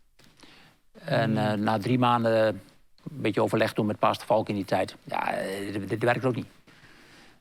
[1.05, 2.61] En eh, na drie maanden een
[3.03, 4.97] beetje overleg doen met pastor Valk in die tijd.
[5.05, 5.35] Ja,
[5.73, 6.47] dit, dit werkt ook niet.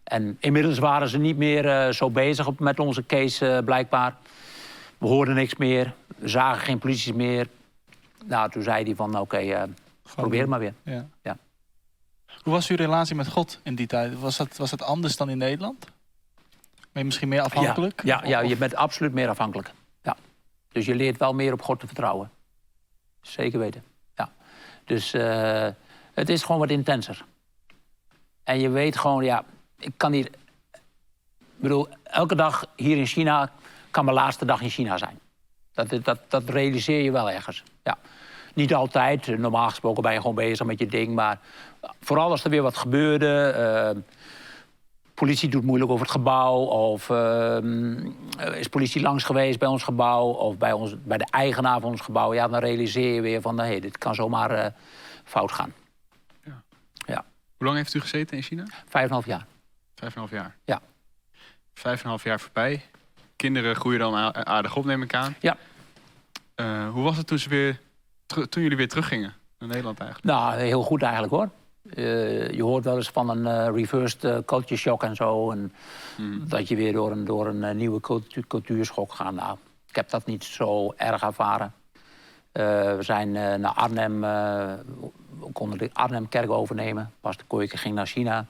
[0.07, 4.15] En inmiddels waren ze niet meer eh, zo bezig op, met onze case eh, blijkbaar.
[4.97, 5.93] We hoorden niks meer.
[6.17, 7.47] We zagen geen politie meer.
[8.25, 9.63] Nou, toen zei hij van, oké, eh,
[10.15, 10.73] probeer het maar weer.
[10.83, 11.07] Ja.
[11.21, 11.37] Ja.
[12.43, 14.19] Hoe was uw relatie met God in die tijd?
[14.19, 15.79] Was dat, was dat anders dan in Nederland?
[16.91, 18.01] Ben je misschien meer afhankelijk?
[18.03, 19.71] Ja, ja, Of- je bent absoluut meer afhankelijk.
[20.01, 20.15] Ja.
[20.71, 22.31] Dus je leert wel meer op God te vertrouwen.
[23.21, 23.83] Zeker weten.
[24.15, 24.31] Ja.
[24.85, 25.11] Dus
[26.13, 27.25] het is gewoon wat intenser.
[28.43, 29.43] En je weet gewoon, ja,
[29.79, 30.25] ik kan hier...
[31.39, 33.51] Ik bedoel, elke dag hier in China
[33.91, 35.19] kan mijn laatste dag in China zijn.
[35.73, 37.63] Dat, dat, dat realiseer je wel ergens.
[37.83, 37.97] Ja.
[38.53, 39.37] Niet altijd.
[39.37, 41.15] Normaal gesproken ben je gewoon bezig met je ding.
[41.15, 41.39] Maar
[42.01, 43.49] vooral als er weer wat gebeurde...
[43.49, 44.01] eh,
[45.13, 46.57] politie doet moeilijk over het gebouw.
[46.57, 48.05] Of ehm,
[48.53, 50.27] is politie langs geweest bij ons gebouw.
[50.27, 52.33] Of bij, ons, bij de eigenaar van ons gebouw.
[52.33, 54.71] Ja, dan realiseer je weer van, hé, dit kan zomaar eh,
[55.23, 55.73] fout gaan.
[56.43, 56.63] Ja.
[56.95, 57.25] Ja,
[57.57, 58.63] Hoe lang heeft u gezeten in China?
[58.69, 59.45] vijf en een half jaar.
[59.99, 60.55] Vijf en een half jaar.
[60.65, 60.81] Ja.
[61.73, 62.85] Vijf en een half jaar voorbij.
[63.35, 65.35] Kinderen groeien dan aardig op, neem ik aan.
[65.39, 65.57] Ja.
[66.55, 67.79] Eh, hoe was het toen, ze weer
[68.25, 70.29] toen jullie weer teruggingen naar Nederland eigenlijk?
[70.29, 71.49] Nou, heel goed eigenlijk hoor.
[71.93, 75.51] Eh, je hoort wel eens van een eh, reversed culture shock en zo.
[75.51, 75.73] En
[76.47, 79.33] Dat je weer door een, door een nieuwe cultu cultuurschok gaat.
[79.33, 81.73] Nou, ik heb dat niet zo erg ervaren.
[82.51, 87.13] We zijn naar Arnhem, we konden de Arnhem-kerk overnemen.
[87.21, 88.45] Pas de Kooijke ging naar China.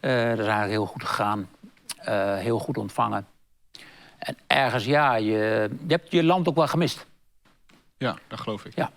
[0.00, 1.48] Eh, dat is eigenlijk heel goed gegaan.
[1.98, 3.26] Eh, heel goed ontvangen.
[4.18, 7.06] En ergens, ja, je, je hebt je land ook wel gemist.
[7.96, 8.74] Ja, dat geloof ik.
[8.74, 8.90] Ja.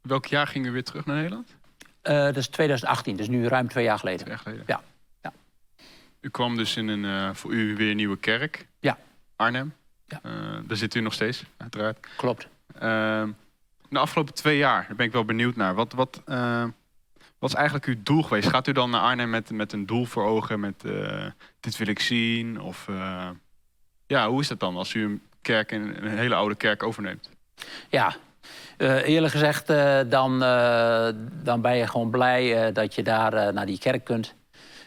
[0.00, 1.56] Welk jaar gingen we weer terug naar Nederland?
[2.02, 4.20] Eh, dat is 2018, dus nu ruim twee jaar geleden.
[4.20, 4.64] Twee jaar geleden.
[4.66, 4.80] Ja.
[5.22, 5.32] Ja.
[6.20, 8.66] U kwam dus in een eh, voor u weer nieuwe kerk.
[8.80, 8.98] Ja.
[9.36, 9.74] Arnhem.
[10.06, 10.20] Ja.
[10.22, 10.32] Eh,
[10.66, 12.06] daar zit u nog steeds, uiteraard.
[12.16, 12.48] Klopt.
[12.78, 13.30] Ehm,
[13.88, 15.74] de afgelopen twee jaar, daar ben ik wel benieuwd naar.
[15.74, 16.64] Wat, wat, eh,
[17.46, 18.48] wat is eigenlijk uw doel geweest?
[18.48, 20.60] Gaat u dan naar Arnhem met, met een doel voor ogen?
[20.60, 21.24] Met eh,
[21.60, 22.60] dit wil ik zien?
[22.60, 23.28] Of eh,
[24.06, 27.30] ja, hoe is dat dan als u een kerk, een, een hele oude kerk overneemt?
[27.88, 28.16] Ja,
[28.78, 29.66] eerlijk gezegd,
[30.10, 30.38] dan,
[31.42, 34.34] dan ben je gewoon blij dat je daar naar die kerk kunt.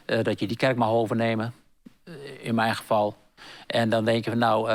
[0.05, 1.53] dat je die kerk mag overnemen,
[2.39, 3.18] in mijn geval.
[3.68, 4.70] En dan denk je van nou,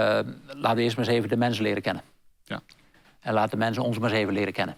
[0.46, 2.02] laten we eerst maar eens even de mensen leren kennen.
[2.44, 2.60] Ja.
[3.20, 4.76] En laat de mensen ons maar eens even leren kennen.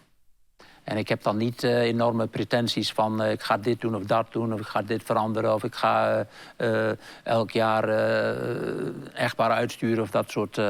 [0.86, 4.02] En ik heb dan niet uh, enorme pretenties van uh, ik ga dit doen of
[4.02, 6.26] dat doen, of ik ga dit veranderen, of ik ga
[6.58, 6.90] uh,
[7.22, 7.88] elk jaar
[9.12, 10.60] echtbaar uitsturen of dat soort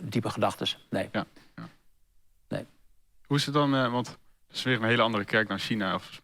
[0.00, 0.66] diepe gedachten.
[0.88, 1.08] Nee.
[1.12, 1.24] Ja,
[1.56, 1.68] ja.
[2.48, 2.66] nee.
[3.26, 5.94] Hoe is het dan, want het is weer een hele andere kerk dan China.
[5.94, 6.20] Of,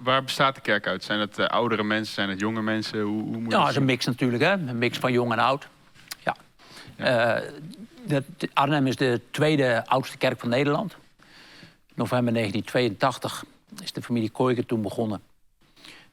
[0.00, 1.04] waar bestaat de kerk uit?
[1.04, 3.00] Zijn het oudere mensen, zijn het jonge mensen?
[3.00, 4.52] Hoe, hoe moet ja, het is een mix natuurlijk, hè?
[4.52, 5.68] een mix van jong en oud.
[6.18, 6.36] Ja.
[6.96, 7.42] ja.
[8.52, 10.96] Arnhem is de tweede oudste kerk van Nederland
[11.98, 13.44] november 1982
[13.82, 15.20] is de familie Kooiker toen begonnen.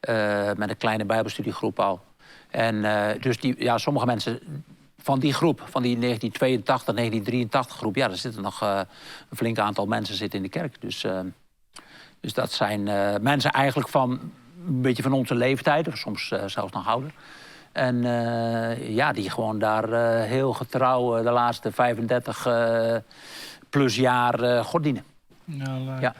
[0.09, 2.03] Uh, met een kleine bijbelstudiegroep al.
[2.49, 4.39] En uh, dus die, ja, sommige mensen
[4.97, 7.95] van die groep, van die 1982, 1983 groep...
[7.95, 8.81] ja, er zitten nog uh,
[9.29, 10.81] een flink aantal mensen zitten in de kerk.
[10.81, 11.05] Dus,
[12.19, 12.83] dus dat zijn
[13.21, 14.19] mensen eigenlijk van
[14.67, 15.87] een beetje van onze leeftijd...
[15.87, 17.11] of soms zelfs nog ouder.
[17.71, 18.01] En
[18.93, 19.89] ja, die gewoon daar
[20.21, 22.47] heel getrouw de laatste 35
[23.69, 25.14] plus jaar God dienen.
[25.45, 26.15] Ja, ja.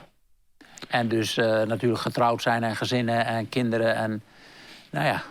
[0.88, 3.96] En dus uh, natuurlijk getrouwd zijn en gezinnen en kinderen.
[3.96, 4.24] En
[4.92, 5.24] nou ja.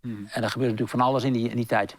[0.00, 0.28] Hmm.
[0.30, 1.96] En er gebeurt natuurlijk van alles in die, in die tijd.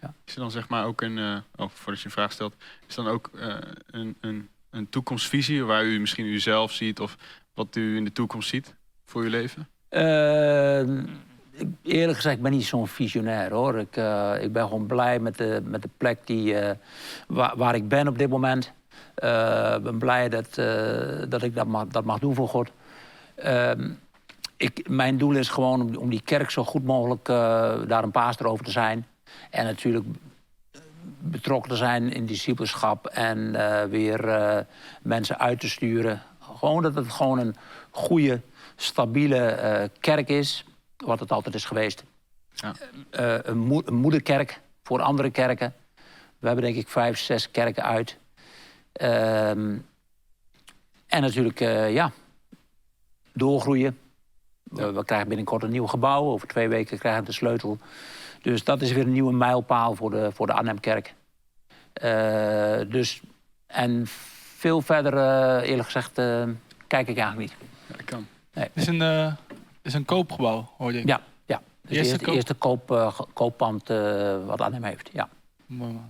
[0.00, 0.14] Ja.
[0.24, 2.54] Is er dan zeg maar ook een, uh, oh, voordat je een vraag stelt,
[2.86, 3.56] is dan ook uh,
[3.86, 7.16] een, een, een toekomstvisie waar u misschien uzelf ziet of
[7.54, 8.74] wat u in de toekomst ziet
[9.04, 9.68] voor uw leven?
[11.82, 13.78] eerlijk gezegd, ik ben niet zo'n visionair hoor.
[13.78, 13.96] Ik,
[14.42, 16.56] ik ben gewoon blij met de, met de plek die,
[17.28, 18.72] waar, waar ik ben op dit moment.
[19.16, 22.70] Eh, ik ben blij dat, eh, dat ik dat mag, dat mag doen voor God.
[23.34, 23.90] Ehm,
[24.56, 27.36] ik, mijn doel is gewoon om, om, die kerk zo goed mogelijk uh,
[27.86, 29.06] daar een paaster over te zijn.
[29.50, 30.04] En natuurlijk
[31.18, 33.52] betrokken te zijn in discipelschap en
[33.90, 34.20] weer
[35.02, 36.22] mensen uit te sturen.
[36.40, 37.54] Gewoon dat het gewoon een
[37.90, 38.40] goede,
[38.76, 40.64] stabiele kerk is,
[40.96, 42.04] wat het altijd is geweest.
[42.54, 42.72] Ja.
[43.10, 45.74] een, een moederkerk voor andere kerken.
[46.38, 48.16] We hebben denk ik vijf, zes kerken uit.
[48.96, 49.76] Ehm,
[51.06, 52.10] en natuurlijk, uh, ja,
[53.32, 53.98] doorgroeien.
[54.62, 56.24] We, krijgen binnenkort een nieuw gebouw.
[56.24, 57.78] Over twee weken krijgen we de sleutel.
[58.42, 61.14] Dus dat is weer een nieuwe mijlpaal voor de, voor de Arnhemkerk.
[62.02, 63.20] Uh, dus,
[63.66, 64.02] en
[64.56, 66.12] veel verder, uh, eerlijk gezegd,
[66.86, 67.54] kijk ik eigenlijk niet.
[67.86, 68.26] Ja, ik kan.
[68.52, 68.64] Nee.
[68.72, 69.36] Het is een,
[69.82, 71.06] is een koopgebouw, hoor je?
[71.06, 71.62] Ja, ja.
[71.82, 73.88] Dus eerste, eerste, eerste koop, kooppand
[74.46, 75.28] wat Arnhem heeft, ja.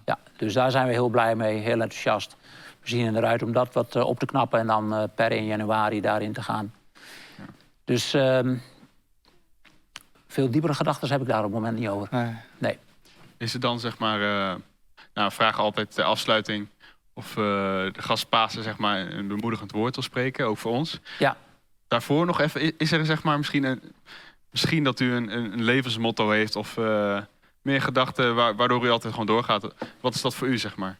[0.05, 0.19] ja.
[0.37, 2.37] Dus daar zijn we heel blij mee, heel enthousiast
[2.91, 5.45] we zien eruit om dat wat eh, op te knappen en dan eh, per 1
[5.45, 6.75] januari daarin te gaan.
[7.37, 7.45] Ja.
[7.85, 8.63] Dus um,
[10.27, 12.09] veel diepere gedachten heb ik daar op het moment niet over.
[12.11, 12.35] Nee.
[12.59, 12.79] nee.
[13.37, 14.55] Is het dan zeg maar, uh,
[15.15, 16.69] nou, vragen altijd de afsluiting
[17.13, 17.45] of uh,
[17.93, 21.01] de gastpasen zeg maar een bemoedigend woord wil spreken, ook voor ons.
[21.19, 21.37] Ja.
[21.89, 23.81] Daarvoor nog even, is er zeg maar misschien, een,
[24.51, 27.19] misschien dat u een, een levensmotto heeft of uh,
[27.63, 29.75] meer gedachten waardoor u altijd gewoon doorgaat.
[30.01, 30.99] Wat is dat voor u zeg maar?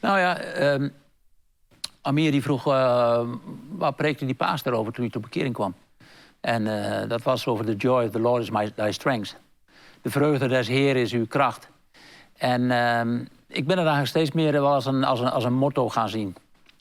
[0.00, 0.92] Nou ja, um,
[2.02, 3.20] Amir die vroeg, uh,
[3.68, 5.74] waar preekte die paas daarover toen hij tot bekering kwam?
[6.40, 9.36] En uh, dat was over the joy of the Lord is my, thy strength.
[10.02, 11.68] De vreugde des Heer is uw kracht.
[12.36, 15.54] En uh, ik ben er eigenlijk steeds meer wel als een, als een, als een
[15.54, 16.36] motto gaan zien.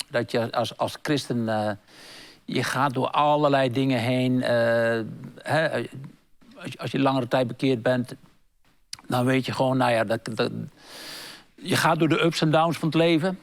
[0.10, 1.72] Dat je als, als christen, eh,
[2.46, 4.42] je gaat door allerlei dingen heen.
[4.42, 5.70] Hè,
[6.56, 8.16] als, je, als je langere tijd bekeerd bent,
[9.08, 10.52] dan weet je gewoon, nou ja, dat, dat,
[11.56, 13.40] je gaat door de ups en downs van het leven.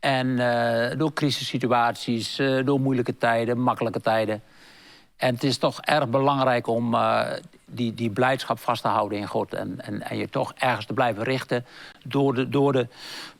[0.00, 4.42] En uh, door crisissituaties, uh, door moeilijke tijden, makkelijke tijden.
[5.16, 7.26] En het is toch erg belangrijk om uh,
[7.66, 9.54] die, die blijdschap vast te houden in God.
[9.54, 11.66] En, en, en je toch ergens te blijven richten
[12.04, 12.88] door de, door de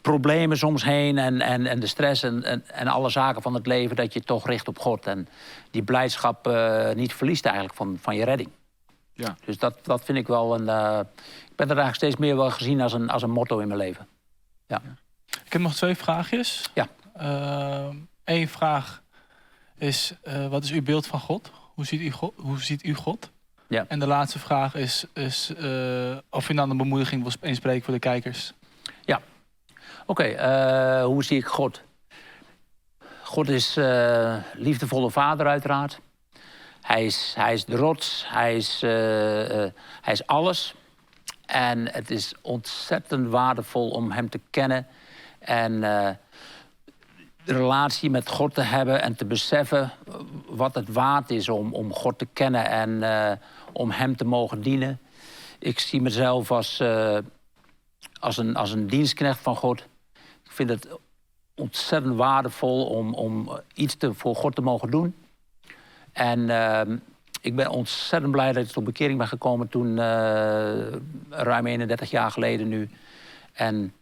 [0.01, 3.67] problemen soms heen en, en, en de stress en, en, en alle zaken van het
[3.67, 3.97] leven.
[3.97, 5.07] Dat je toch richt op God.
[5.07, 5.29] En
[5.71, 6.51] die blijdschap
[6.95, 8.49] niet verliest eigenlijk van, van je redding.
[9.13, 9.37] Ja.
[9.45, 10.69] Dus dat, dat vind ik wel een.
[11.51, 13.81] ik ben er eigenlijk steeds meer wel gezien als een, als een motto in mijn
[13.81, 14.07] leven.
[14.67, 14.81] ja.
[14.85, 15.00] ja.
[15.51, 16.71] Ik heb nog twee vraagjes.
[16.75, 16.89] Ja.
[18.25, 19.03] Eén ehm, vraag
[19.79, 21.51] is, uh, wat is uw beeld van God?
[21.75, 22.33] Hoe ziet u God?
[22.37, 23.31] Hoe ziet u God?
[23.69, 23.85] Ja.
[23.89, 27.95] En de laatste vraag is, is uh, of u dan een bemoediging wil inspreken voor
[27.95, 28.53] de kijkers.
[29.05, 29.21] Ja.
[30.07, 31.83] Oké, okay, uh, hoe zie ik God?
[33.23, 33.79] God is
[34.53, 36.01] liefdevolle vader uiteraard.
[36.81, 38.81] Hij is, hij is de rots, hij is,
[40.01, 40.75] hij is alles.
[41.47, 44.87] En het is ontzettend waardevol om hem te kennen
[45.51, 46.11] En eh,
[47.45, 49.93] relatie met God te hebben en te beseffen
[50.47, 53.37] wat het waard is om, om God te kennen en eh,
[53.73, 55.01] om Hem te mogen dienen.
[55.59, 57.19] Ik zie mezelf als, eh,
[58.21, 59.81] als, een, als een dienstknecht van God.
[60.45, 60.89] Ik vind het
[61.55, 65.15] ontzettend waardevol om, om iets te, voor God te mogen doen.
[66.13, 66.41] En
[67.41, 69.97] ik ben ontzettend blij dat ik tot bekering ben gekomen toen,
[71.31, 72.91] ruim 31 jaar geleden nu.
[73.53, 73.95] En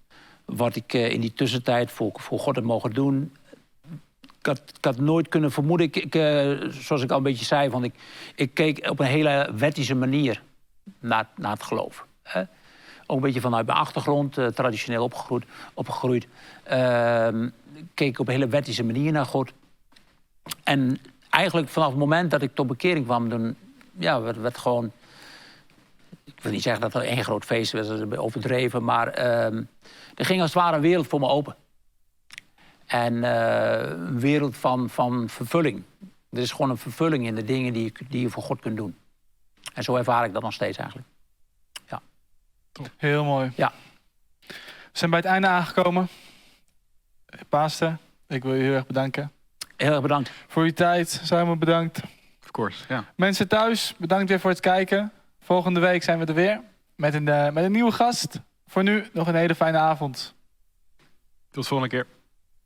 [0.49, 3.33] wat ik eh, in die tussentijd voor, voor God heb mogen doen.
[4.39, 7.71] Ik had, ik nooit kunnen vermoeden, ik, ik, eh, zoals ik al een beetje zei,
[7.71, 7.95] van ik,
[8.35, 10.43] ik keek op een hele wettische manier
[11.01, 12.07] naar, naar het geloof.
[12.23, 12.43] Hè?
[13.07, 15.45] Ook een beetje vanuit mijn achtergrond, eh, traditioneel opgegroeid.
[15.75, 16.27] opgegroeid.
[16.63, 17.49] Ehm,
[17.95, 19.53] keek op een hele wettische manier naar God.
[20.65, 20.99] En
[21.31, 23.55] eigenlijk vanaf het moment dat ik tot bekering kwam, dan
[23.99, 24.93] ja, werd, werd gewoon.
[26.37, 29.63] Ik wil niet zeggen dat er één groot feest was, dat is overdreven, maar ehm,
[30.15, 31.57] er ging als het ware een wereld voor me open.
[32.87, 35.83] En eh, een wereld van, van vervulling.
[36.31, 38.77] Er is gewoon een vervulling in de dingen die je, die je voor God kunt
[38.77, 38.97] doen.
[39.75, 41.09] En zo ervaar ik dat nog steeds eigenlijk.
[42.97, 43.53] Heel mooi.
[43.55, 43.73] Ja.
[44.47, 44.55] We
[44.93, 46.09] zijn bij het einde aangekomen.
[47.49, 49.33] Paaster, ik wil je heel erg bedanken.
[49.77, 50.31] Heel erg bedankt.
[50.47, 52.01] Voor uw tijd, Simon bedankt.
[52.43, 53.05] Of course, ja.
[53.15, 55.13] Mensen thuis, bedankt weer voor het kijken.
[55.49, 56.61] Volgende week zijn we er weer
[56.95, 58.41] met een, eh, met een nieuwe gast.
[58.67, 60.35] Voor nu nog een hele fijne avond.
[61.51, 62.18] Tot de volgende keer.